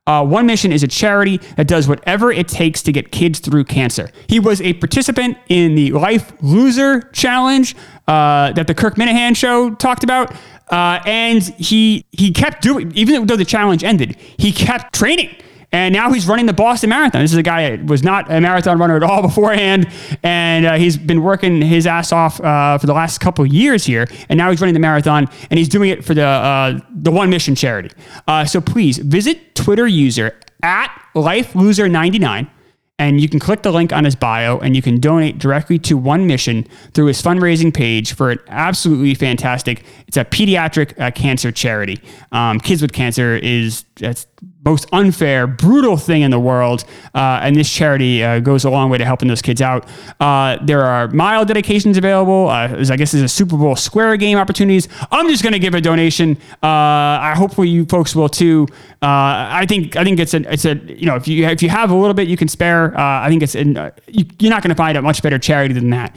Uh, 0.07 0.23
One 0.23 0.45
Mission 0.45 0.71
is 0.71 0.83
a 0.83 0.87
charity 0.87 1.37
that 1.57 1.67
does 1.67 1.87
whatever 1.87 2.31
it 2.31 2.47
takes 2.47 2.83
to 2.83 2.91
get 2.91 3.11
kids 3.11 3.39
through 3.39 3.63
cancer. 3.63 4.11
He 4.27 4.39
was 4.39 4.61
a 4.61 4.73
participant 4.73 5.37
in 5.49 5.73
the 5.73 5.91
Life 5.93 6.31
Loser 6.43 7.01
Challenge 7.11 7.75
uh, 8.07 8.51
that 8.51 8.67
the 8.67 8.75
Kirk 8.75 8.97
Minihane 8.97 9.35
show 9.35 9.73
talked 9.73 10.03
about. 10.03 10.31
Uh, 10.69 10.99
and 11.05 11.41
he 11.43 12.05
he 12.11 12.31
kept 12.31 12.61
doing, 12.61 12.91
even 12.95 13.25
though 13.25 13.35
the 13.35 13.45
challenge 13.45 13.83
ended, 13.83 14.15
he 14.37 14.51
kept 14.51 14.93
training. 14.93 15.35
And 15.71 15.93
now 15.93 16.11
he's 16.11 16.27
running 16.27 16.45
the 16.45 16.53
Boston 16.53 16.89
Marathon. 16.89 17.21
This 17.21 17.31
is 17.31 17.37
a 17.37 17.43
guy 17.43 17.75
that 17.75 17.85
was 17.85 18.03
not 18.03 18.31
a 18.31 18.39
marathon 18.39 18.77
runner 18.77 18.95
at 18.95 19.03
all 19.03 19.21
beforehand. 19.27 19.89
And 20.23 20.65
uh, 20.65 20.75
he's 20.75 20.97
been 20.97 21.23
working 21.23 21.61
his 21.61 21.87
ass 21.87 22.11
off 22.11 22.39
uh, 22.41 22.77
for 22.77 22.87
the 22.87 22.93
last 22.93 23.19
couple 23.19 23.45
of 23.45 23.51
years 23.51 23.85
here. 23.85 24.07
And 24.29 24.37
now 24.37 24.49
he's 24.49 24.61
running 24.61 24.73
the 24.73 24.79
marathon 24.79 25.29
and 25.49 25.57
he's 25.57 25.69
doing 25.69 25.89
it 25.89 26.03
for 26.03 26.13
the, 26.13 26.25
uh, 26.25 26.79
the 26.93 27.11
One 27.11 27.29
Mission 27.29 27.55
charity. 27.55 27.89
Uh, 28.27 28.45
so 28.45 28.61
please 28.61 28.97
visit 28.97 29.55
Twitter 29.55 29.87
user 29.87 30.35
at 30.63 30.91
LifeLoser99 31.15 32.49
and 32.97 33.19
you 33.19 33.27
can 33.27 33.39
click 33.39 33.61
the 33.61 33.71
link 33.71 33.91
on 33.91 34.05
his 34.05 34.15
bio 34.15 34.57
and 34.59 34.75
you 34.75 34.81
can 34.81 34.99
donate 34.99 35.37
directly 35.37 35.77
to 35.79 35.97
One 35.97 36.27
Mission 36.27 36.65
through 36.93 37.07
his 37.07 37.21
fundraising 37.21 37.73
page 37.73 38.13
for 38.13 38.31
an 38.31 38.39
absolutely 38.47 39.13
fantastic. 39.15 39.83
It's 40.07 40.15
a 40.15 40.23
pediatric 40.23 40.97
uh, 40.99 41.11
cancer 41.11 41.51
charity. 41.51 42.01
Um, 42.31 42.59
Kids 42.59 42.81
with 42.81 42.93
Cancer 42.93 43.35
is 43.35 43.83
that's 43.95 44.27
most 44.65 44.87
unfair, 44.91 45.45
brutal 45.45 45.95
thing 45.95 46.23
in 46.23 46.31
the 46.31 46.39
world. 46.39 46.83
Uh, 47.13 47.39
and 47.43 47.55
this 47.55 47.71
charity 47.71 48.23
uh, 48.23 48.39
goes 48.39 48.65
a 48.65 48.69
long 48.69 48.89
way 48.89 48.97
to 48.97 49.05
helping 49.05 49.27
those 49.27 49.41
kids 49.41 49.61
out. 49.61 49.87
Uh, 50.19 50.57
there 50.63 50.81
are 50.81 51.07
mile 51.09 51.45
dedications 51.45 51.97
available. 51.97 52.49
Uh, 52.49 52.83
I 52.89 52.97
guess 52.97 53.11
there's 53.11 53.23
a 53.23 53.29
Super 53.29 53.57
Bowl 53.57 53.75
square 53.75 54.17
game 54.17 54.37
opportunities. 54.37 54.89
I'm 55.11 55.29
just 55.29 55.43
going 55.43 55.53
to 55.53 55.59
give 55.59 55.75
a 55.75 55.81
donation. 55.81 56.37
Uh, 56.63 56.67
I 56.67 57.35
hopefully 57.37 57.69
you 57.69 57.85
folks 57.85 58.15
will 58.15 58.27
too. 58.27 58.67
Uh, 59.03 59.05
I 59.51 59.65
think 59.67 59.95
I 59.95 60.03
think 60.03 60.19
it's 60.19 60.33
a 60.33 60.51
it's 60.51 60.65
a 60.65 60.73
you 60.73 61.05
know 61.05 61.15
if 61.15 61.27
you 61.27 61.45
if 61.45 61.61
you 61.61 61.69
have 61.69 61.91
a 61.91 61.95
little 61.95 62.15
bit 62.15 62.27
you 62.27 62.37
can 62.37 62.47
spare. 62.47 62.97
I 62.97 63.29
think 63.29 63.43
it's 63.43 63.53
in, 63.53 63.75
you, 64.07 64.25
are 64.47 64.49
not 64.49 64.63
going 64.63 64.69
to 64.69 64.75
find 64.75 64.97
a 64.97 65.01
much 65.01 65.21
better 65.21 65.37
charity 65.37 65.75
than 65.75 65.91
that. 65.91 66.15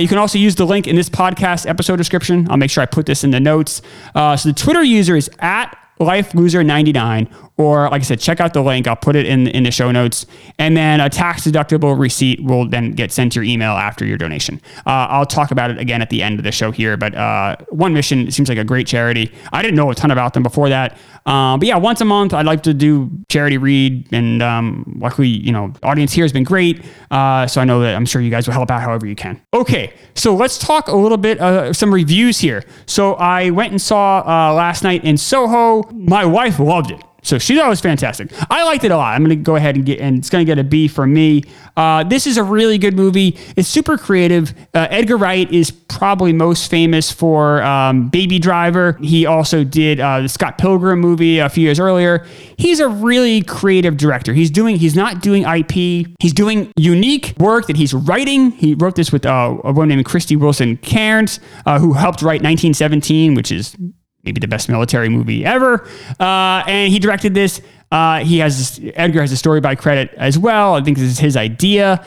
you 0.00 0.08
can 0.08 0.16
also 0.16 0.38
use 0.38 0.54
the 0.54 0.64
link 0.64 0.86
in 0.86 0.96
this 0.96 1.10
podcast 1.10 1.68
episode 1.68 1.96
description. 1.96 2.50
I'll 2.50 2.56
make 2.56 2.70
sure 2.70 2.82
I 2.82 2.86
put 2.86 3.04
this 3.04 3.22
in 3.22 3.32
the 3.32 3.40
notes. 3.40 3.82
so 4.14 4.36
the 4.44 4.54
Twitter 4.54 4.82
user 4.82 5.14
is 5.14 5.28
at 5.40 5.76
Life 6.02 6.34
Loser 6.34 6.62
99 6.64 7.28
or 7.56 7.88
like 7.90 8.00
I 8.00 8.04
said, 8.04 8.20
check 8.20 8.40
out 8.40 8.54
the 8.54 8.62
link. 8.62 8.86
I'll 8.86 8.96
put 8.96 9.14
it 9.14 9.26
in 9.26 9.46
in 9.48 9.64
the 9.64 9.70
show 9.70 9.90
notes, 9.90 10.26
and 10.58 10.76
then 10.76 11.00
a 11.00 11.08
tax 11.10 11.42
deductible 11.42 11.98
receipt 11.98 12.42
will 12.42 12.68
then 12.68 12.92
get 12.92 13.12
sent 13.12 13.32
to 13.32 13.40
your 13.40 13.44
email 13.44 13.72
after 13.72 14.04
your 14.04 14.16
donation. 14.16 14.60
Uh, 14.86 15.06
I'll 15.10 15.26
talk 15.26 15.50
about 15.50 15.70
it 15.70 15.78
again 15.78 16.00
at 16.00 16.10
the 16.10 16.22
end 16.22 16.38
of 16.38 16.44
the 16.44 16.52
show 16.52 16.70
here, 16.70 16.96
but 16.96 17.14
uh, 17.14 17.56
One 17.68 17.92
Mission 17.92 18.30
seems 18.30 18.48
like 18.48 18.58
a 18.58 18.64
great 18.64 18.86
charity. 18.86 19.30
I 19.52 19.62
didn't 19.62 19.76
know 19.76 19.90
a 19.90 19.94
ton 19.94 20.10
about 20.10 20.34
them 20.34 20.42
before 20.42 20.70
that, 20.70 20.96
um, 21.26 21.60
but 21.60 21.68
yeah, 21.68 21.76
once 21.76 22.00
a 22.00 22.04
month 22.04 22.32
I'd 22.32 22.46
like 22.46 22.62
to 22.64 22.74
do 22.74 23.10
charity 23.28 23.58
read, 23.58 24.12
and 24.12 24.42
um, 24.42 24.96
luckily, 24.98 25.28
you 25.28 25.52
know, 25.52 25.72
audience 25.82 26.12
here 26.12 26.24
has 26.24 26.32
been 26.32 26.44
great, 26.44 26.82
uh, 27.10 27.46
so 27.46 27.60
I 27.60 27.64
know 27.64 27.80
that 27.80 27.94
I'm 27.94 28.06
sure 28.06 28.22
you 28.22 28.30
guys 28.30 28.46
will 28.46 28.54
help 28.54 28.70
out 28.70 28.80
however 28.80 29.06
you 29.06 29.14
can. 29.14 29.40
Okay, 29.52 29.92
so 30.14 30.34
let's 30.34 30.58
talk 30.58 30.88
a 30.88 30.96
little 30.96 31.18
bit 31.18 31.38
uh, 31.40 31.72
some 31.72 31.92
reviews 31.92 32.38
here. 32.38 32.64
So 32.86 33.14
I 33.14 33.50
went 33.50 33.72
and 33.72 33.80
saw 33.80 34.20
uh, 34.20 34.54
last 34.54 34.82
night 34.82 35.04
in 35.04 35.18
Soho. 35.18 35.82
My 35.92 36.24
wife 36.24 36.58
loved 36.58 36.90
it. 36.90 37.02
So 37.24 37.38
she 37.38 37.56
thought 37.56 37.66
it 37.66 37.70
was 37.70 37.80
fantastic. 37.80 38.32
I 38.50 38.64
liked 38.64 38.82
it 38.82 38.90
a 38.90 38.96
lot. 38.96 39.14
I'm 39.14 39.24
going 39.24 39.38
to 39.38 39.42
go 39.42 39.54
ahead 39.54 39.76
and 39.76 39.86
get, 39.86 40.00
and 40.00 40.18
it's 40.18 40.28
going 40.28 40.44
to 40.44 40.50
get 40.50 40.58
a 40.58 40.64
B 40.64 40.88
for 40.88 41.06
me. 41.06 41.44
Uh, 41.76 42.02
this 42.02 42.26
is 42.26 42.36
a 42.36 42.42
really 42.42 42.78
good 42.78 42.94
movie. 42.94 43.38
It's 43.56 43.68
super 43.68 43.96
creative. 43.96 44.52
Uh, 44.74 44.88
Edgar 44.90 45.16
Wright 45.16 45.50
is 45.52 45.70
probably 45.70 46.32
most 46.32 46.68
famous 46.68 47.12
for 47.12 47.62
um, 47.62 48.08
Baby 48.08 48.40
Driver. 48.40 48.98
He 49.00 49.24
also 49.24 49.62
did 49.62 50.00
uh, 50.00 50.22
the 50.22 50.28
Scott 50.28 50.58
Pilgrim 50.58 50.98
movie 50.98 51.38
a 51.38 51.48
few 51.48 51.62
years 51.62 51.78
earlier. 51.78 52.26
He's 52.58 52.80
a 52.80 52.88
really 52.88 53.42
creative 53.42 53.96
director. 53.96 54.34
He's 54.34 54.50
doing, 54.50 54.76
he's 54.76 54.96
not 54.96 55.22
doing 55.22 55.44
IP. 55.44 56.08
He's 56.18 56.32
doing 56.32 56.72
unique 56.76 57.34
work 57.38 57.68
that 57.68 57.76
he's 57.76 57.94
writing. 57.94 58.50
He 58.50 58.74
wrote 58.74 58.96
this 58.96 59.12
with 59.12 59.24
uh, 59.24 59.58
a 59.62 59.72
woman 59.72 59.90
named 59.90 60.06
Christy 60.06 60.34
Wilson 60.34 60.76
Cairns, 60.78 61.38
uh, 61.66 61.78
who 61.78 61.92
helped 61.92 62.20
write 62.20 62.42
1917, 62.42 63.36
which 63.36 63.52
is 63.52 63.76
maybe 64.24 64.40
the 64.40 64.48
best 64.48 64.68
military 64.68 65.08
movie 65.08 65.44
ever. 65.44 65.86
Uh, 66.18 66.62
and 66.66 66.92
he 66.92 66.98
directed 66.98 67.34
this. 67.34 67.60
Uh, 67.90 68.20
he 68.24 68.38
has 68.38 68.80
Edgar 68.94 69.20
has 69.20 69.32
a 69.32 69.36
story 69.36 69.60
by 69.60 69.74
credit 69.74 70.12
as 70.16 70.38
well. 70.38 70.74
I 70.74 70.82
think 70.82 70.96
this 70.96 71.10
is 71.10 71.18
his 71.18 71.36
idea, 71.36 72.04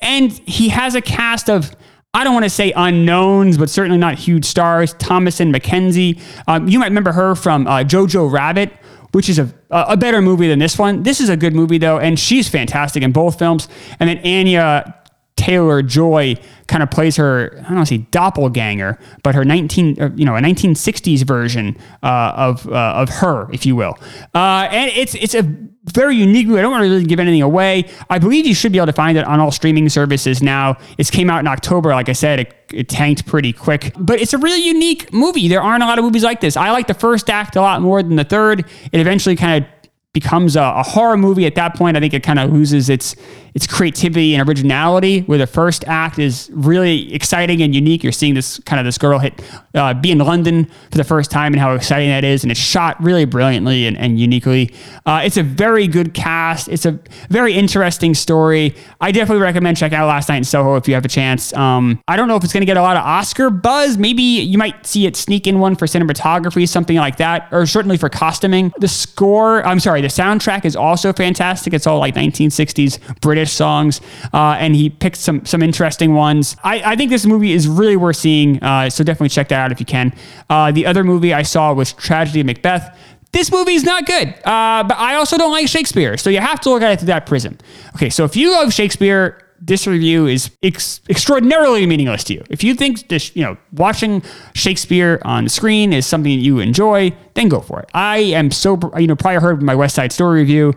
and 0.00 0.32
he 0.32 0.68
has 0.70 0.94
a 0.94 1.00
cast 1.00 1.48
of. 1.48 1.74
I 2.14 2.24
don't 2.24 2.32
want 2.32 2.44
to 2.44 2.50
say 2.50 2.72
unknowns, 2.74 3.58
but 3.58 3.68
certainly 3.68 3.98
not 3.98 4.18
huge 4.18 4.46
stars. 4.46 4.94
Thomasin 4.94 5.54
McKenzie. 5.54 6.20
Um, 6.48 6.66
you 6.66 6.78
might 6.78 6.86
remember 6.86 7.12
her 7.12 7.34
from 7.34 7.66
uh, 7.66 7.80
Jojo 7.80 8.32
Rabbit, 8.32 8.72
which 9.12 9.28
is 9.28 9.38
a, 9.38 9.54
a 9.70 9.96
better 9.96 10.22
movie 10.22 10.48
than 10.48 10.58
this 10.58 10.78
one. 10.78 11.02
This 11.02 11.20
is 11.20 11.28
a 11.28 11.36
good 11.36 11.54
movie, 11.54 11.78
though, 11.78 11.98
and 11.98 12.18
she's 12.18 12.48
fantastic 12.48 13.02
in 13.02 13.12
both 13.12 13.38
films. 13.38 13.68
And 14.00 14.08
then 14.08 14.18
Anya 14.18 14.97
Taylor 15.38 15.82
Joy 15.82 16.34
kind 16.66 16.82
of 16.82 16.90
plays 16.90 17.16
her, 17.16 17.52
I 17.60 17.62
don't 17.62 17.76
want 17.76 17.88
to 17.88 17.94
say 17.94 18.06
doppelganger, 18.10 18.98
but 19.22 19.34
her 19.36 19.44
19, 19.44 20.02
uh, 20.02 20.10
you 20.16 20.24
know, 20.24 20.34
a 20.36 20.40
1960s 20.40 21.22
version 21.22 21.78
uh, 22.02 22.32
of 22.36 22.66
uh, 22.66 22.94
of 22.96 23.08
her, 23.08 23.50
if 23.52 23.64
you 23.64 23.76
will. 23.76 23.96
Uh, 24.34 24.68
and 24.70 24.90
it's 24.90 25.14
it's 25.14 25.34
a 25.34 25.42
very 25.84 26.16
unique 26.16 26.48
movie. 26.48 26.58
I 26.58 26.62
don't 26.62 26.72
want 26.72 26.82
to 26.82 26.90
really 26.90 27.04
give 27.04 27.20
anything 27.20 27.40
away. 27.40 27.88
I 28.10 28.18
believe 28.18 28.46
you 28.46 28.54
should 28.54 28.72
be 28.72 28.78
able 28.78 28.86
to 28.86 28.92
find 28.92 29.16
it 29.16 29.24
on 29.24 29.38
all 29.38 29.52
streaming 29.52 29.88
services 29.88 30.42
now. 30.42 30.76
It 30.98 31.10
came 31.10 31.30
out 31.30 31.38
in 31.38 31.46
October. 31.46 31.90
Like 31.90 32.08
I 32.08 32.14
said, 32.14 32.40
it, 32.40 32.54
it 32.72 32.88
tanked 32.88 33.24
pretty 33.26 33.52
quick, 33.52 33.94
but 33.96 34.20
it's 34.20 34.34
a 34.34 34.38
really 34.38 34.60
unique 34.60 35.12
movie. 35.12 35.46
There 35.46 35.62
aren't 35.62 35.84
a 35.84 35.86
lot 35.86 35.98
of 35.98 36.04
movies 36.04 36.24
like 36.24 36.40
this. 36.40 36.56
I 36.56 36.72
like 36.72 36.88
the 36.88 36.94
first 36.94 37.30
act 37.30 37.54
a 37.54 37.60
lot 37.60 37.80
more 37.80 38.02
than 38.02 38.16
the 38.16 38.24
third. 38.24 38.66
It 38.92 39.00
eventually 39.00 39.36
kind 39.36 39.64
of 39.64 39.70
becomes 40.12 40.56
a, 40.56 40.62
a, 40.62 40.82
horror 40.82 41.16
movie 41.16 41.46
at 41.46 41.54
that 41.54 41.76
point. 41.76 41.96
I 41.96 42.00
think 42.00 42.14
it 42.14 42.22
kind 42.22 42.38
of 42.38 42.50
loses 42.50 42.88
its 42.88 43.14
its 43.54 43.66
creativity 43.66 44.34
and 44.34 44.48
originality. 44.48 45.20
Where 45.22 45.38
the 45.38 45.46
first 45.46 45.84
act 45.86 46.18
is 46.18 46.50
really 46.52 47.12
exciting 47.14 47.62
and 47.62 47.74
unique. 47.74 48.02
You're 48.02 48.12
seeing 48.12 48.34
this 48.34 48.58
kind 48.60 48.80
of 48.80 48.86
this 48.86 48.98
girl 48.98 49.18
hit 49.18 49.42
uh, 49.74 49.94
be 49.94 50.10
in 50.10 50.18
London 50.18 50.64
for 50.90 50.96
the 50.96 51.04
first 51.04 51.30
time 51.30 51.52
and 51.52 51.60
how 51.60 51.74
exciting 51.74 52.08
that 52.08 52.24
is, 52.24 52.42
and 52.42 52.50
it's 52.50 52.60
shot 52.60 53.02
really 53.02 53.24
brilliantly 53.24 53.86
and, 53.86 53.96
and 53.98 54.18
uniquely. 54.18 54.74
Uh, 55.06 55.22
it's 55.24 55.36
a 55.36 55.42
very 55.42 55.86
good 55.86 56.14
cast. 56.14 56.68
It's 56.68 56.86
a 56.86 56.98
very 57.30 57.54
interesting 57.54 58.14
story. 58.14 58.74
I 59.00 59.12
definitely 59.12 59.42
recommend 59.42 59.76
checking 59.76 59.98
out 59.98 60.06
Last 60.06 60.28
Night 60.28 60.38
in 60.38 60.44
Soho 60.44 60.76
if 60.76 60.88
you 60.88 60.94
have 60.94 61.04
a 61.04 61.08
chance. 61.08 61.52
Um, 61.54 62.02
I 62.08 62.16
don't 62.16 62.28
know 62.28 62.36
if 62.36 62.44
it's 62.44 62.52
going 62.52 62.62
to 62.62 62.66
get 62.66 62.76
a 62.76 62.82
lot 62.82 62.96
of 62.96 63.04
Oscar 63.04 63.50
buzz. 63.50 63.98
Maybe 63.98 64.22
you 64.22 64.58
might 64.58 64.86
see 64.86 65.06
it 65.06 65.16
sneak 65.16 65.46
in 65.46 65.58
one 65.60 65.76
for 65.76 65.86
cinematography, 65.86 66.68
something 66.68 66.96
like 66.96 67.16
that, 67.16 67.48
or 67.52 67.66
certainly 67.66 67.96
for 67.96 68.08
costuming. 68.08 68.72
The 68.78 68.88
score, 68.88 69.64
I'm 69.66 69.80
sorry, 69.80 70.00
the 70.00 70.08
soundtrack 70.08 70.64
is 70.64 70.76
also 70.76 71.12
fantastic. 71.12 71.72
It's 71.72 71.86
all 71.86 71.98
like 71.98 72.14
1960s 72.14 73.20
British 73.20 73.47
songs, 73.52 74.00
uh, 74.32 74.56
and 74.58 74.74
he 74.74 74.90
picked 74.90 75.16
some 75.16 75.44
some 75.44 75.62
interesting 75.62 76.14
ones. 76.14 76.56
I, 76.64 76.92
I 76.92 76.96
think 76.96 77.10
this 77.10 77.26
movie 77.26 77.52
is 77.52 77.66
really 77.66 77.96
worth 77.96 78.16
seeing, 78.16 78.62
uh, 78.62 78.90
so 78.90 79.04
definitely 79.04 79.30
check 79.30 79.48
that 79.48 79.60
out 79.60 79.72
if 79.72 79.80
you 79.80 79.86
can. 79.86 80.12
Uh, 80.48 80.72
the 80.72 80.86
other 80.86 81.04
movie 81.04 81.34
I 81.34 81.42
saw 81.42 81.72
was 81.72 81.92
Tragedy 81.92 82.40
of 82.40 82.46
Macbeth. 82.46 82.96
This 83.32 83.52
movie 83.52 83.74
is 83.74 83.84
not 83.84 84.06
good, 84.06 84.28
uh, 84.28 84.84
but 84.84 84.96
I 84.96 85.16
also 85.16 85.36
don't 85.36 85.52
like 85.52 85.68
Shakespeare, 85.68 86.16
so 86.16 86.30
you 86.30 86.40
have 86.40 86.60
to 86.60 86.70
look 86.70 86.82
at 86.82 86.92
it 86.92 87.00
through 87.00 87.08
that 87.08 87.26
prism. 87.26 87.58
Okay, 87.94 88.08
so 88.08 88.24
if 88.24 88.36
you 88.36 88.52
love 88.52 88.72
Shakespeare, 88.72 89.38
this 89.60 89.86
review 89.86 90.26
is 90.26 90.50
ex- 90.62 91.00
extraordinarily 91.08 91.84
meaningless 91.84 92.24
to 92.24 92.34
you. 92.34 92.44
If 92.48 92.62
you 92.64 92.74
think 92.74 93.08
this, 93.08 93.34
you 93.34 93.42
know, 93.42 93.56
watching 93.72 94.22
Shakespeare 94.54 95.20
on 95.24 95.44
the 95.44 95.50
screen 95.50 95.92
is 95.92 96.06
something 96.06 96.30
you 96.32 96.60
enjoy, 96.60 97.12
then 97.34 97.48
go 97.48 97.60
for 97.60 97.80
it. 97.80 97.90
I 97.92 98.18
am 98.18 98.50
so, 98.50 98.78
you 98.96 99.06
know, 99.06 99.16
probably 99.16 99.40
heard 99.40 99.62
my 99.62 99.74
West 99.74 99.94
Side 99.94 100.12
Story 100.12 100.40
review. 100.40 100.74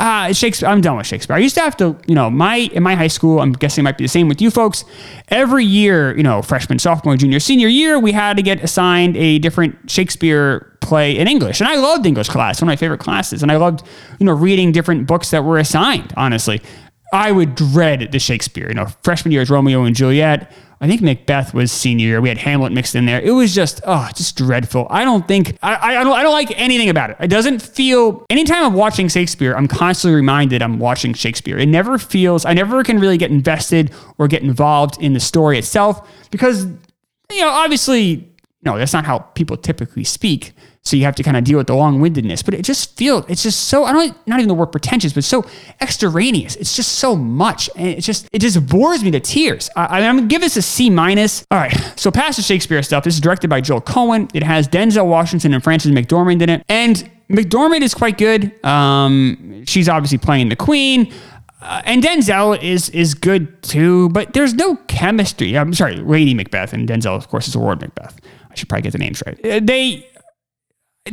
Ah, 0.00 0.28
Shakespeare. 0.32 0.68
I'm 0.68 0.80
done 0.80 0.96
with 0.96 1.06
Shakespeare. 1.06 1.34
I 1.34 1.40
used 1.40 1.56
to 1.56 1.60
have 1.60 1.76
to, 1.78 1.96
you 2.06 2.14
know, 2.14 2.30
my 2.30 2.56
in 2.72 2.82
my 2.82 2.94
high 2.94 3.08
school. 3.08 3.40
I'm 3.40 3.52
guessing 3.52 3.82
it 3.82 3.84
might 3.84 3.98
be 3.98 4.04
the 4.04 4.08
same 4.08 4.28
with 4.28 4.40
you 4.40 4.50
folks. 4.50 4.84
Every 5.28 5.64
year, 5.64 6.16
you 6.16 6.22
know, 6.22 6.40
freshman, 6.40 6.78
sophomore, 6.78 7.16
junior, 7.16 7.40
senior 7.40 7.68
year, 7.68 7.98
we 7.98 8.12
had 8.12 8.36
to 8.36 8.42
get 8.42 8.62
assigned 8.62 9.16
a 9.16 9.38
different 9.40 9.90
Shakespeare 9.90 10.76
play 10.80 11.18
in 11.18 11.26
English, 11.26 11.60
and 11.60 11.68
I 11.68 11.76
loved 11.76 12.06
English 12.06 12.28
class. 12.28 12.62
One 12.62 12.68
of 12.68 12.72
my 12.72 12.76
favorite 12.76 13.00
classes, 13.00 13.42
and 13.42 13.50
I 13.50 13.56
loved, 13.56 13.84
you 14.20 14.26
know, 14.26 14.32
reading 14.32 14.72
different 14.72 15.06
books 15.06 15.30
that 15.32 15.42
were 15.42 15.58
assigned. 15.58 16.12
Honestly, 16.16 16.62
I 17.12 17.32
would 17.32 17.54
dread 17.56 18.12
the 18.12 18.18
Shakespeare. 18.18 18.68
You 18.68 18.74
know, 18.74 18.86
freshman 19.02 19.32
year 19.32 19.42
is 19.42 19.50
Romeo 19.50 19.82
and 19.82 19.96
Juliet. 19.96 20.52
I 20.80 20.86
think 20.86 21.02
Macbeth 21.02 21.54
was 21.54 21.72
senior 21.72 22.06
year. 22.06 22.20
We 22.20 22.28
had 22.28 22.38
Hamlet 22.38 22.72
mixed 22.72 22.94
in 22.94 23.06
there. 23.06 23.20
It 23.20 23.32
was 23.32 23.54
just, 23.54 23.80
oh, 23.84 24.08
just 24.14 24.36
dreadful. 24.36 24.86
I 24.90 25.04
don't 25.04 25.26
think 25.26 25.58
I, 25.62 25.96
I 25.96 26.04
don't 26.04 26.12
I 26.12 26.22
don't 26.22 26.32
like 26.32 26.52
anything 26.58 26.88
about 26.88 27.10
it. 27.10 27.16
It 27.20 27.28
doesn't 27.28 27.60
feel 27.60 28.24
anytime 28.30 28.64
I'm 28.64 28.74
watching 28.74 29.08
Shakespeare, 29.08 29.54
I'm 29.54 29.68
constantly 29.68 30.14
reminded 30.14 30.62
I'm 30.62 30.78
watching 30.78 31.14
Shakespeare. 31.14 31.58
It 31.58 31.66
never 31.66 31.98
feels 31.98 32.44
I 32.44 32.54
never 32.54 32.84
can 32.84 33.00
really 33.00 33.18
get 33.18 33.30
invested 33.30 33.92
or 34.18 34.28
get 34.28 34.42
involved 34.42 35.00
in 35.00 35.14
the 35.14 35.20
story 35.20 35.58
itself 35.58 36.08
because 36.30 36.66
you 37.30 37.40
know, 37.40 37.50
obviously, 37.50 38.27
no, 38.62 38.76
that's 38.76 38.92
not 38.92 39.04
how 39.04 39.20
people 39.20 39.56
typically 39.56 40.04
speak. 40.04 40.52
So 40.82 40.96
you 40.96 41.04
have 41.04 41.14
to 41.16 41.22
kind 41.22 41.36
of 41.36 41.44
deal 41.44 41.58
with 41.58 41.66
the 41.66 41.74
long 41.74 42.00
windedness. 42.00 42.42
But 42.42 42.54
it 42.54 42.62
just 42.62 42.96
feels, 42.96 43.24
it's 43.28 43.42
just 43.42 43.64
so, 43.68 43.84
I 43.84 43.92
don't, 43.92 44.16
not 44.26 44.40
even 44.40 44.48
the 44.48 44.54
word 44.54 44.72
pretentious, 44.72 45.12
but 45.12 45.22
so 45.22 45.44
extraneous. 45.80 46.56
It's 46.56 46.74
just 46.74 46.92
so 46.92 47.14
much. 47.14 47.68
And 47.76 47.88
it 47.88 48.00
just, 48.00 48.28
it 48.32 48.40
just 48.40 48.66
bores 48.66 49.04
me 49.04 49.10
to 49.12 49.20
tears. 49.20 49.68
I, 49.76 50.00
am 50.00 50.16
going 50.16 50.28
to 50.28 50.32
give 50.32 50.40
this 50.40 50.56
a 50.56 50.62
C 50.62 50.88
minus. 50.88 51.44
All 51.50 51.58
right. 51.58 51.72
So 51.96 52.10
past 52.10 52.36
the 52.36 52.42
Shakespeare 52.42 52.82
stuff, 52.82 53.04
this 53.04 53.14
is 53.14 53.20
directed 53.20 53.48
by 53.48 53.60
Joel 53.60 53.82
Coen. 53.82 54.30
It 54.34 54.42
has 54.42 54.66
Denzel 54.66 55.06
Washington 55.06 55.52
and 55.52 55.62
Frances 55.62 55.92
McDormand 55.92 56.42
in 56.42 56.48
it. 56.48 56.64
And 56.68 57.08
McDormand 57.28 57.82
is 57.82 57.94
quite 57.94 58.16
good. 58.16 58.64
Um, 58.64 59.64
she's 59.66 59.88
obviously 59.88 60.18
playing 60.18 60.48
the 60.48 60.56
queen. 60.56 61.12
Uh, 61.60 61.82
and 61.84 62.02
Denzel 62.02 62.60
is 62.62 62.88
is 62.90 63.14
good 63.14 63.62
too, 63.64 64.10
but 64.10 64.32
there's 64.32 64.54
no 64.54 64.76
chemistry. 64.86 65.58
I'm 65.58 65.74
sorry, 65.74 65.96
Lady 65.96 66.32
Macbeth 66.32 66.72
and 66.72 66.88
Denzel, 66.88 67.16
of 67.16 67.28
course, 67.28 67.48
is 67.48 67.56
Lord 67.56 67.80
Macbeth. 67.80 68.20
Should 68.58 68.68
probably 68.68 68.82
get 68.82 68.92
the 68.92 68.98
names 68.98 69.22
right. 69.26 69.38
Uh, 69.44 69.60
they 69.62 70.06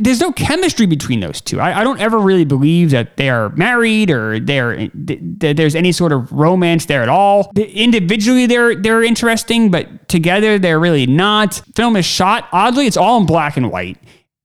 there's 0.00 0.20
no 0.20 0.32
chemistry 0.32 0.86
between 0.86 1.20
those 1.20 1.40
two. 1.40 1.60
I, 1.60 1.80
I, 1.80 1.84
don't 1.84 2.00
ever 2.00 2.18
really 2.18 2.44
believe 2.44 2.90
that 2.90 3.16
they 3.16 3.30
are 3.30 3.50
married 3.50 4.10
or 4.10 4.38
they're 4.40 4.88
there's 4.94 5.74
any 5.74 5.92
sort 5.92 6.12
of 6.12 6.30
romance 6.32 6.86
there 6.86 7.02
at 7.02 7.08
all. 7.08 7.50
Individually, 7.56 8.46
they're 8.46 8.74
they're 8.74 9.02
interesting, 9.02 9.70
but 9.70 10.08
together 10.08 10.58
they're 10.58 10.80
really 10.80 11.06
not. 11.06 11.62
Film 11.74 11.96
is 11.96 12.04
shot 12.04 12.48
oddly. 12.52 12.86
It's 12.86 12.96
all 12.96 13.18
in 13.18 13.26
black 13.26 13.56
and 13.56 13.70
white. 13.70 13.98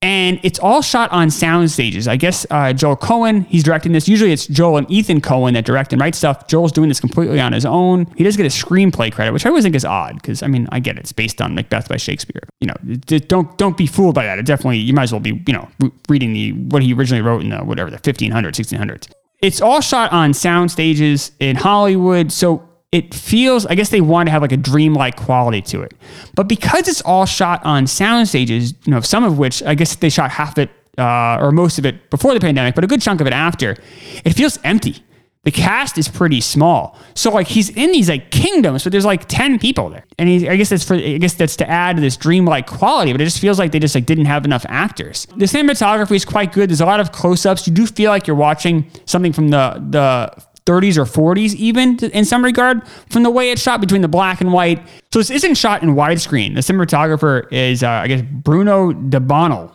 And 0.04 0.40
it's 0.42 0.58
all 0.58 0.82
shot 0.82 1.12
on 1.12 1.30
sound 1.30 1.70
stages. 1.70 2.08
I 2.08 2.16
guess 2.16 2.48
uh, 2.50 2.74
Joel 2.74 2.98
Coen, 2.98 3.46
he's 3.46 3.64
directing 3.64 3.92
this. 3.92 4.08
Usually 4.08 4.32
it's 4.32 4.48
Joel 4.48 4.78
and 4.78 4.90
Ethan 4.90 5.22
Coen 5.22 5.54
that 5.54 5.64
direct 5.64 5.94
and 5.94 6.02
write 6.02 6.16
stuff. 6.16 6.48
Joel's 6.48 6.72
doing 6.72 6.90
this 6.90 7.00
completely 7.00 7.40
on 7.40 7.54
his 7.54 7.68
own. 7.68 8.08
He 8.16 8.24
does 8.24 8.36
get 8.36 8.48
a 8.48 8.50
screenplay 8.50 9.12
credit, 9.12 9.32
which 9.32 9.46
I 9.46 9.50
always 9.50 9.64
think 9.64 9.76
is 9.76 9.86
odd 9.86 10.16
because 10.16 10.42
I 10.42 10.48
mean 10.48 10.68
I 10.72 10.80
get 10.80 10.98
it. 10.98 11.02
It's 11.02 11.12
based 11.12 11.40
on 11.40 11.54
Macbeth 11.54 11.88
by 11.88 11.98
Shakespeare. 11.98 12.42
You 12.62 12.68
know, 12.68 13.20
don't 13.28 13.56
don't 13.60 13.78
be 13.78 13.86
fooled 13.86 14.16
by 14.16 14.26
that. 14.26 14.40
It 14.40 14.46
definitely 14.48 14.80
you 14.80 14.94
might 14.94 15.04
as 15.04 15.12
well 15.12 15.22
be 15.22 15.44
you 15.46 15.54
know 15.54 15.70
reading 16.10 16.34
the 16.34 16.54
what 16.54 16.82
he 16.82 16.94
originally 16.94 17.22
wrote 17.22 17.44
in 17.44 17.50
the 17.50 17.60
whatever 17.60 17.92
the 17.92 18.00
1500s, 18.00 18.32
1600s. 18.32 19.08
It's 19.44 19.62
all 19.62 19.82
shot 19.82 20.12
on 20.12 20.34
sound 20.34 20.72
stages 20.72 21.32
in 21.40 21.56
Hollywood, 21.56 22.32
so 22.32 22.68
it 22.92 23.14
feels 23.14 23.66
i 23.68 23.76
guess 23.76 23.90
they 23.90 24.02
want 24.02 24.28
to 24.28 24.32
have 24.32 24.42
like 24.42 24.52
a 24.52 24.58
dreamlike 24.58 25.16
quality 25.16 25.62
to 25.62 25.82
it. 25.82 25.94
But 26.36 26.48
because 26.48 26.88
it's 26.88 27.02
all 27.02 27.26
shot 27.26 27.64
on 27.66 27.88
sound 27.88 28.28
stages 28.28 28.74
you 28.86 28.92
know 28.92 29.00
some 29.02 29.24
of 29.24 29.38
which 29.38 29.64
i 29.64 29.76
guess 29.76 29.96
they 29.96 30.10
shot 30.10 30.32
half 30.32 30.58
of 30.58 30.64
it 30.64 30.72
uh, 30.98 31.38
or 31.40 31.52
most 31.52 31.80
of 31.80 31.86
it 31.86 32.10
before 32.10 32.34
the 32.34 32.40
pandemic 32.40 32.76
but 32.76 32.84
a 32.84 32.88
good 32.88 33.02
chunk 33.02 33.22
of 33.22 33.28
it 33.28 33.34
after 33.34 33.78
it 34.26 34.34
feels 34.34 34.60
empty. 34.64 35.04
The 35.44 35.50
cast 35.50 35.98
is 35.98 36.08
pretty 36.08 36.40
small. 36.40 36.96
So 37.16 37.32
like 37.32 37.48
he's 37.48 37.70
in 37.70 37.92
these 37.92 38.10
like 38.10 38.30
kingdoms 38.30 38.84
but 38.84 38.92
there's 38.92 39.06
like 39.06 39.28
10 39.28 39.58
people 39.58 39.90
there. 39.90 40.06
And 40.20 40.30
he, 40.30 40.48
i 40.48 40.56
guess 40.56 40.70
that's 40.70 40.84
for 40.84 40.96
i 40.96 41.18
guess 41.18 41.34
that's 41.34 41.56
to 41.56 41.70
add 41.70 41.96
to 41.96 42.02
this 42.02 42.18
dreamlike 42.18 42.68
quality 42.68 43.12
but 43.14 43.22
it 43.22 43.24
just 43.24 43.40
feels 43.40 43.58
like 43.58 43.72
they 43.72 43.80
just 43.80 43.96
like 43.96 44.06
didn't 44.06 44.26
have 44.26 44.44
enough 44.46 44.66
actors. 44.68 45.26
The 45.38 45.46
cinematography 45.46 46.16
is 46.16 46.26
quite 46.26 46.52
good. 46.52 46.70
There's 46.70 46.82
a 46.82 46.86
lot 46.86 47.00
of 47.00 47.12
close-ups. 47.12 47.66
You 47.68 47.74
do 47.74 47.88
feel 47.88 48.12
like 48.12 48.28
you're 48.28 48.36
watching 48.36 48.92
something 49.06 49.34
from 49.34 49.50
the 49.50 49.82
the 49.90 50.44
30s 50.66 50.98
or 50.98 51.06
40s, 51.06 51.56
even 51.56 51.98
in 51.98 52.26
some 52.26 52.44
regard, 52.44 52.88
from 53.10 53.24
the 53.24 53.32
way 53.32 53.52
it's 53.52 53.62
shot 53.62 53.82
between 53.82 54.02
the 54.02 54.08
black 54.08 54.42
and 54.42 54.54
white. 54.54 54.80
So 55.12 55.20
this 55.20 55.30
isn't 55.30 55.56
shot 55.56 55.82
in 55.84 55.96
widescreen. 55.96 56.56
The 56.56 56.62
cinematographer 56.62 57.52
is, 57.52 57.84
uh, 57.84 57.90
I 57.90 58.08
guess, 58.08 58.22
Bruno 58.22 58.94
De 58.94 59.20
Delbonnel. 59.20 59.72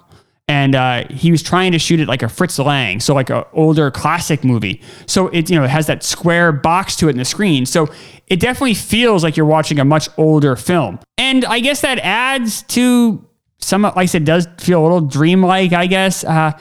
And 0.49 0.77
uh, 0.77 1.09
he 1.09 1.33
was 1.33 1.43
trying 1.43 1.73
to 1.73 1.79
shoot 1.79 1.99
it 1.99 2.07
like 2.07 2.23
a 2.23 2.29
Fritz 2.29 2.57
Lang, 2.61 3.01
so 3.01 3.15
like 3.15 3.31
an 3.31 3.43
older 3.53 3.91
classic 3.91 4.45
movie. 4.45 4.81
So 5.07 5.27
it 5.29 5.51
you 5.51 5.57
know 5.57 5.65
it 5.65 5.71
has 5.71 5.89
that 5.89 6.05
square 6.05 6.53
box 6.53 6.95
to 6.97 7.09
it 7.09 7.11
in 7.11 7.19
the 7.19 7.25
screen. 7.25 7.67
So 7.67 7.89
it 8.29 8.39
definitely 8.39 8.75
feels 8.75 9.25
like 9.25 9.37
you're 9.37 9.45
watching 9.45 9.81
a 9.81 9.85
much 9.85 10.09
older 10.17 10.55
film. 10.55 11.01
And 11.19 11.45
I 11.47 11.59
guess 11.59 11.81
that 11.81 11.99
adds 11.99 12.63
to 12.63 13.27
some, 13.59 13.83
like 13.83 13.97
I 13.97 14.07
said, 14.07 14.25
does 14.25 14.47
feel 14.61 14.81
a 14.81 14.85
little 14.85 15.01
dreamlike. 15.01 15.73
I 15.73 15.89
guess. 15.89 16.23
Uh, 16.23 16.57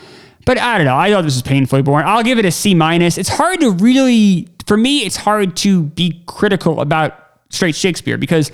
but 0.46 0.60
I 0.60 0.78
don't 0.78 0.86
know. 0.86 0.96
I 0.96 1.12
thought 1.12 1.24
this 1.24 1.36
was 1.36 1.42
painfully 1.42 1.82
boring. 1.82 2.06
I'll 2.08 2.24
give 2.24 2.38
it 2.38 2.46
a 2.46 2.52
C 2.52 2.74
minus. 2.74 3.18
It's 3.18 3.30
hard 3.30 3.60
to 3.62 3.72
really, 3.72 4.48
for 4.68 4.78
me, 4.78 5.00
it's 5.00 5.18
hard 5.18 5.56
to 5.58 5.84
be 5.84 6.24
critical 6.28 6.82
about 6.82 7.14
straight 7.50 7.76
Shakespeare 7.76 8.18
because 8.18 8.52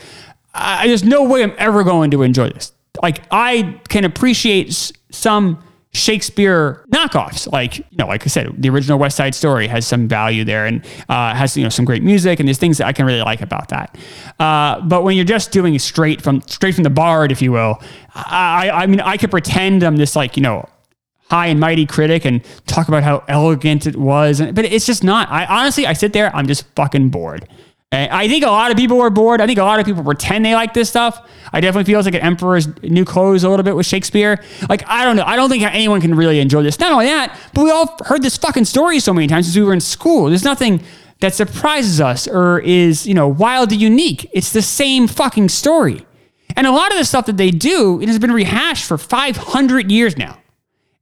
I, 0.54 0.88
there's 0.88 1.04
no 1.04 1.23
way 1.23 1.43
I'm 1.43 1.54
ever 1.58 1.84
going 1.84 2.12
to 2.12 2.23
enjoy 2.23 2.49
this. 2.49 2.71
Like 3.01 3.21
I 3.32 3.80
can 3.89 4.06
appreciate 4.06 4.91
some 5.12 5.63
Shakespeare 5.93 6.86
knockoffs, 6.89 7.51
like 7.51 7.80
you 7.80 7.97
know, 7.97 8.08
like 8.08 8.23
I 8.23 8.27
said, 8.27 8.62
the 8.62 8.69
original 8.69 8.97
West 8.97 9.17
Side 9.17 9.36
Story 9.36 9.67
has 9.67 9.86
some 9.86 10.08
value 10.08 10.45
there 10.45 10.65
and 10.65 10.86
uh, 11.10 11.36
has 11.36 11.58
you 11.58 11.63
know 11.63 11.69
some 11.69 11.84
great 11.84 12.01
music 12.01 12.39
and 12.39 12.47
there's 12.47 12.58
things 12.58 12.77
that 12.77 12.88
I 12.88 12.93
can 12.93 13.06
really 13.06 13.21
like 13.21 13.41
about 13.41 13.67
that. 13.69 13.97
Uh, 14.39 14.80
but 14.82 15.04
when 15.04 15.17
you're 15.17 15.25
just 15.25 15.51
doing 15.51 15.77
straight 15.80 16.21
from 16.21 16.41
straight 16.43 16.75
from 16.75 16.86
the 16.86 16.89
bard, 16.89 17.30
if 17.34 17.41
you 17.41 17.51
will, 17.51 17.82
I 18.15 18.69
I 18.73 18.88
mean 18.88 19.01
I 19.01 19.17
could 19.17 19.32
pretend 19.32 19.84
I'm 19.84 19.97
this 19.97 20.15
like 20.15 20.38
you 20.38 20.43
know 20.43 20.69
high 21.31 21.47
and 21.47 21.61
mighty 21.61 21.85
critic 21.85 22.25
and 22.25 22.43
talk 22.67 22.89
about 22.89 23.03
how 23.03 23.23
elegant 23.29 23.87
it 23.87 23.95
was. 23.95 24.41
But 24.41 24.65
it's 24.65 24.85
just 24.85 25.01
not. 25.01 25.31
I 25.31 25.45
honestly, 25.45 25.87
I 25.87 25.93
sit 25.93 26.11
there, 26.11 26.35
I'm 26.35 26.45
just 26.45 26.65
fucking 26.75 27.07
bored. 27.07 27.47
And 27.93 28.11
I 28.11 28.27
think 28.27 28.43
a 28.43 28.49
lot 28.49 28.69
of 28.69 28.75
people 28.75 28.97
were 28.97 29.09
bored. 29.09 29.39
I 29.39 29.47
think 29.47 29.57
a 29.57 29.63
lot 29.63 29.79
of 29.79 29.85
people 29.85 30.03
pretend 30.03 30.43
they 30.43 30.55
like 30.55 30.73
this 30.73 30.89
stuff. 30.89 31.25
I 31.53 31.61
definitely 31.61 31.89
feel 31.89 32.01
like 32.01 32.13
an 32.13 32.21
Emperor's 32.21 32.67
New 32.83 33.05
Clothes 33.05 33.45
a 33.45 33.49
little 33.49 33.63
bit 33.63 33.77
with 33.77 33.85
Shakespeare. 33.85 34.43
Like, 34.67 34.85
I 34.87 35.05
don't 35.05 35.15
know. 35.15 35.23
I 35.25 35.37
don't 35.37 35.49
think 35.49 35.63
anyone 35.63 36.01
can 36.01 36.15
really 36.15 36.41
enjoy 36.41 36.63
this. 36.63 36.79
Not 36.79 36.91
only 36.91 37.05
that, 37.05 37.37
but 37.53 37.63
we 37.63 37.71
all 37.71 37.97
heard 38.05 38.21
this 38.21 38.35
fucking 38.35 38.65
story 38.65 38.99
so 38.99 39.13
many 39.13 39.27
times 39.27 39.45
since 39.45 39.55
we 39.55 39.63
were 39.63 39.73
in 39.73 39.79
school. 39.79 40.25
There's 40.25 40.43
nothing 40.43 40.83
that 41.21 41.33
surprises 41.33 42.01
us 42.01 42.27
or 42.27 42.59
is, 42.59 43.07
you 43.07 43.13
know, 43.13 43.29
wildly 43.29 43.77
unique. 43.77 44.29
It's 44.33 44.51
the 44.51 44.61
same 44.61 45.07
fucking 45.07 45.47
story. 45.47 46.05
And 46.57 46.67
a 46.67 46.71
lot 46.71 46.91
of 46.91 46.97
the 46.97 47.05
stuff 47.05 47.25
that 47.27 47.37
they 47.37 47.51
do, 47.51 48.01
it 48.01 48.09
has 48.09 48.19
been 48.19 48.33
rehashed 48.33 48.85
for 48.85 48.97
500 48.97 49.89
years 49.89 50.17
now. 50.17 50.40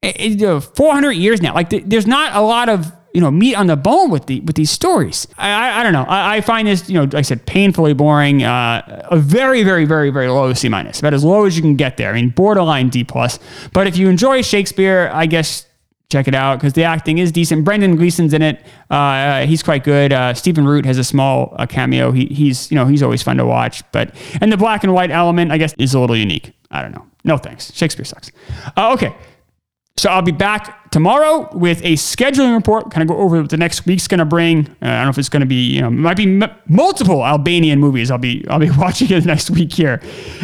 400 0.02 1.12
years 1.12 1.42
now. 1.42 1.54
Like 1.54 1.70
there's 1.70 2.08
not 2.08 2.36
a 2.36 2.42
lot 2.42 2.70
of 2.70 2.92
you 3.14 3.22
know 3.22 3.32
meat 3.32 3.56
on 3.56 3.68
the 3.68 3.76
bone 3.76 4.10
with 4.10 4.28
the 4.28 4.40
with 4.42 4.56
these 4.56 4.72
stories. 4.72 5.28
I 5.38 5.50
I, 5.50 5.80
I 5.80 5.84
don't 5.84 5.94
know. 5.94 6.04
I, 6.04 6.38
I, 6.38 6.42
find 6.42 6.68
this 6.68 6.90
you 6.90 6.96
know 6.96 7.04
like 7.04 7.16
I 7.16 7.22
said 7.22 7.46
painfully 7.46 7.94
boring. 7.94 8.44
Uh, 8.44 9.08
a 9.12 9.18
very 9.18 9.64
very 9.64 9.86
very 9.86 10.10
very 10.10 10.28
low 10.28 10.54
C 10.54 10.70
minus, 10.70 11.00
about 11.00 11.14
as 11.14 11.24
low 11.24 11.46
as 11.46 11.56
you 11.56 11.62
can 11.62 11.76
get 11.76 11.98
there. 11.98 12.12
I 12.12 12.14
mean 12.14 12.30
borderline 12.30 12.90
D 12.90 13.04
plus. 13.04 13.40
But 13.74 13.88
if 13.88 13.98
you 13.98 14.10
enjoy 14.10 14.42
Shakespeare, 14.42 15.10
I 15.14 15.26
guess 15.26 15.66
check 16.10 16.28
it 16.28 16.34
out 16.34 16.58
because 16.58 16.74
the 16.74 16.84
acting 16.84 17.20
is 17.20 17.32
decent. 17.32 17.64
Brendan 17.64 17.96
Gleeson's 17.96 18.34
in 18.34 18.42
it. 18.42 18.66
Uh, 18.90 19.46
he's 19.46 19.62
quite 19.62 19.84
good. 19.84 20.12
Uh, 20.12 20.34
Stephen 20.34 20.66
Root 20.66 20.86
has 20.86 20.98
a 20.98 21.04
small 21.04 21.56
uh, 21.60 21.68
cameo. 21.68 22.12
He, 22.12 22.26
he's 22.26 22.72
you 22.72 22.76
know 22.76 22.86
he's 22.86 23.04
always 23.04 23.24
fun 23.24 23.38
to 23.38 23.46
watch. 23.46 23.84
But 23.92 24.16
and 24.42 24.52
the 24.52 24.58
black 24.58 24.84
and 24.84 24.94
white 24.94 25.12
element 25.12 25.52
I 25.52 25.58
guess 25.58 25.74
is 25.78 25.94
a 25.94 26.00
little 26.00 26.18
unique. 26.18 26.54
I 26.72 26.82
don't 26.82 26.92
know. 26.92 27.06
No 27.24 27.38
thanks. 27.38 27.74
Shakespeare 27.74 28.06
sucks. 28.06 28.32
Uh, 28.78 28.94
okay. 28.94 29.16
So 30.00 30.10
I'll 30.10 30.22
be 30.22 30.32
back 30.32 30.90
tomorrow 30.92 31.50
with 31.52 31.84
a 31.84 31.96
scheduling 31.96 32.56
report, 32.56 32.90
kind 32.90 33.02
of 33.02 33.14
go 33.14 33.22
over 33.22 33.42
what 33.42 33.50
the 33.50 33.58
next 33.58 33.86
week's 33.86 34.08
going 34.08 34.20
to 34.20 34.26
bring. 34.26 34.66
Uh, 34.82 34.86
I 34.86 34.88
don't 34.88 35.04
know 35.04 35.10
if 35.10 35.18
it's 35.18 35.28
going 35.28 35.42
to 35.42 35.46
be, 35.46 35.74
you 35.74 35.82
know, 35.82 35.90
might 35.90 36.16
be 36.16 36.42
m- 36.42 36.50
multiple 36.70 37.26
Albanian 37.26 37.82
movies. 37.82 38.10
I'll 38.10 38.18
be 38.18 38.46
I'll 38.50 38.60
be 38.60 38.72
watching 38.78 39.12
it 39.12 39.26
next 39.26 39.50
week 39.50 39.74
here, 39.74 40.02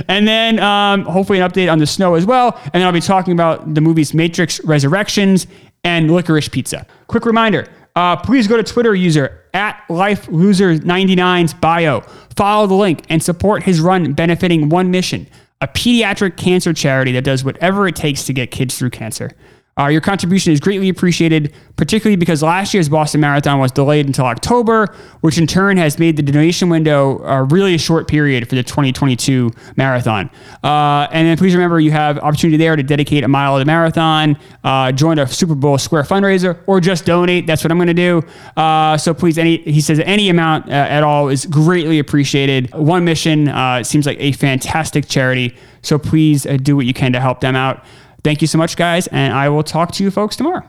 and 0.10 0.28
then 0.28 0.60
um, 0.60 1.04
hopefully 1.04 1.40
an 1.40 1.50
update 1.50 1.72
on 1.72 1.78
the 1.78 1.88
snow 1.88 2.16
as 2.16 2.26
well. 2.26 2.60
And 2.66 2.74
then 2.74 2.84
I'll 2.84 2.92
be 2.92 3.00
talking 3.00 3.32
about 3.32 3.74
the 3.74 3.80
movies 3.80 4.14
Matrix 4.14 4.62
Resurrections 4.66 5.48
and 5.86 6.10
Licorice 6.10 6.52
Pizza. 6.52 6.86
Quick 7.08 7.26
reminder: 7.26 7.66
uh, 7.96 8.18
please 8.18 8.50
go 8.50 8.58
to 8.58 8.64
Twitter 8.64 8.94
user 8.94 9.42
at 9.54 9.82
LifeLoser99's 9.88 11.54
bio, 11.54 12.02
follow 12.36 12.68
the 12.68 12.74
link, 12.74 13.06
and 13.08 13.24
support 13.24 13.64
his 13.64 13.80
run 13.80 14.12
benefiting 14.12 14.68
One 14.68 14.92
Mission 14.92 15.28
a 15.62 15.68
pediatric 15.68 16.38
cancer 16.38 16.74
charity 16.74 17.12
that 17.14 17.24
does 17.24 17.44
whatever 17.44 17.88
it 17.88 17.96
takes 17.96 18.26
to 18.26 18.34
get 18.34 18.52
kids 18.52 18.78
through 18.78 18.90
cancer. 18.90 19.32
Uh, 19.78 19.88
your 19.88 20.00
contribution 20.00 20.54
is 20.54 20.62
greatly 20.62 20.88
appreciated, 20.88 21.54
particularly 21.76 22.16
because 22.16 22.42
last 22.42 22.74
year's 22.74 22.88
Boston 22.88 23.20
Marathon 23.20 23.60
was 23.60 23.74
delayed 23.74 24.06
until 24.06 24.24
October, 24.24 24.96
which 25.20 25.38
in 25.38 25.46
turn 25.46 25.76
has 25.76 26.00
made 26.00 26.16
the 26.16 26.24
donation 26.24 26.70
window 26.70 27.22
uh, 27.26 27.42
really 27.50 27.76
a 27.76 27.78
short 27.78 28.08
period 28.08 28.48
for 28.48 28.56
the 28.56 28.64
2022 28.64 29.52
marathon. 29.76 30.30
Uh, 30.64 31.10
and 31.12 31.28
then 31.28 31.36
please 31.36 31.54
remember 31.54 31.78
you 31.82 31.92
have 31.92 32.18
opportunity 32.20 32.56
there 32.56 32.78
to 32.78 32.84
dedicate 32.84 33.26
a 33.26 33.28
mile 33.28 33.58
of 33.58 33.60
the 33.60 33.66
marathon, 33.66 34.38
uh, 34.64 34.94
join 34.94 35.20
a 35.20 35.28
Super 35.28 35.56
Bowl 35.56 35.78
Square 35.78 36.04
fundraiser, 36.04 36.58
or 36.68 36.80
just 36.80 37.06
donate. 37.06 37.46
That's 37.46 37.62
what 37.62 37.70
I'm 37.70 37.78
going 37.78 37.88
to 37.88 37.94
do. 37.94 38.24
Uh, 38.56 38.96
so 38.96 39.14
please, 39.14 39.38
any 39.38 39.58
he 39.58 39.82
says 39.82 40.00
any 40.06 40.30
amount 40.30 40.70
at 40.70 41.04
all 41.04 41.28
is 41.28 41.46
greatly 41.46 42.00
appreciated. 42.00 42.74
One 42.74 43.04
Mission 43.04 43.52
seems 43.84 44.06
like 44.06 44.22
a 44.22 44.32
fantastic 44.32 45.10
charity, 45.10 45.54
so 45.82 46.00
please 46.00 46.44
do 46.62 46.78
what 46.78 46.86
you 46.86 46.94
can 46.94 47.12
to 47.12 47.20
help 47.20 47.42
them 47.42 47.58
out. 47.58 47.84
Thank 48.26 48.42
you 48.42 48.48
so 48.48 48.58
much, 48.58 48.76
guys, 48.76 49.06
and 49.06 49.36
I 49.36 49.50
will 49.50 49.62
talk 49.62 49.92
to 49.92 50.04
you 50.04 50.10
folks 50.10 50.36
tomorrow. 50.36 50.68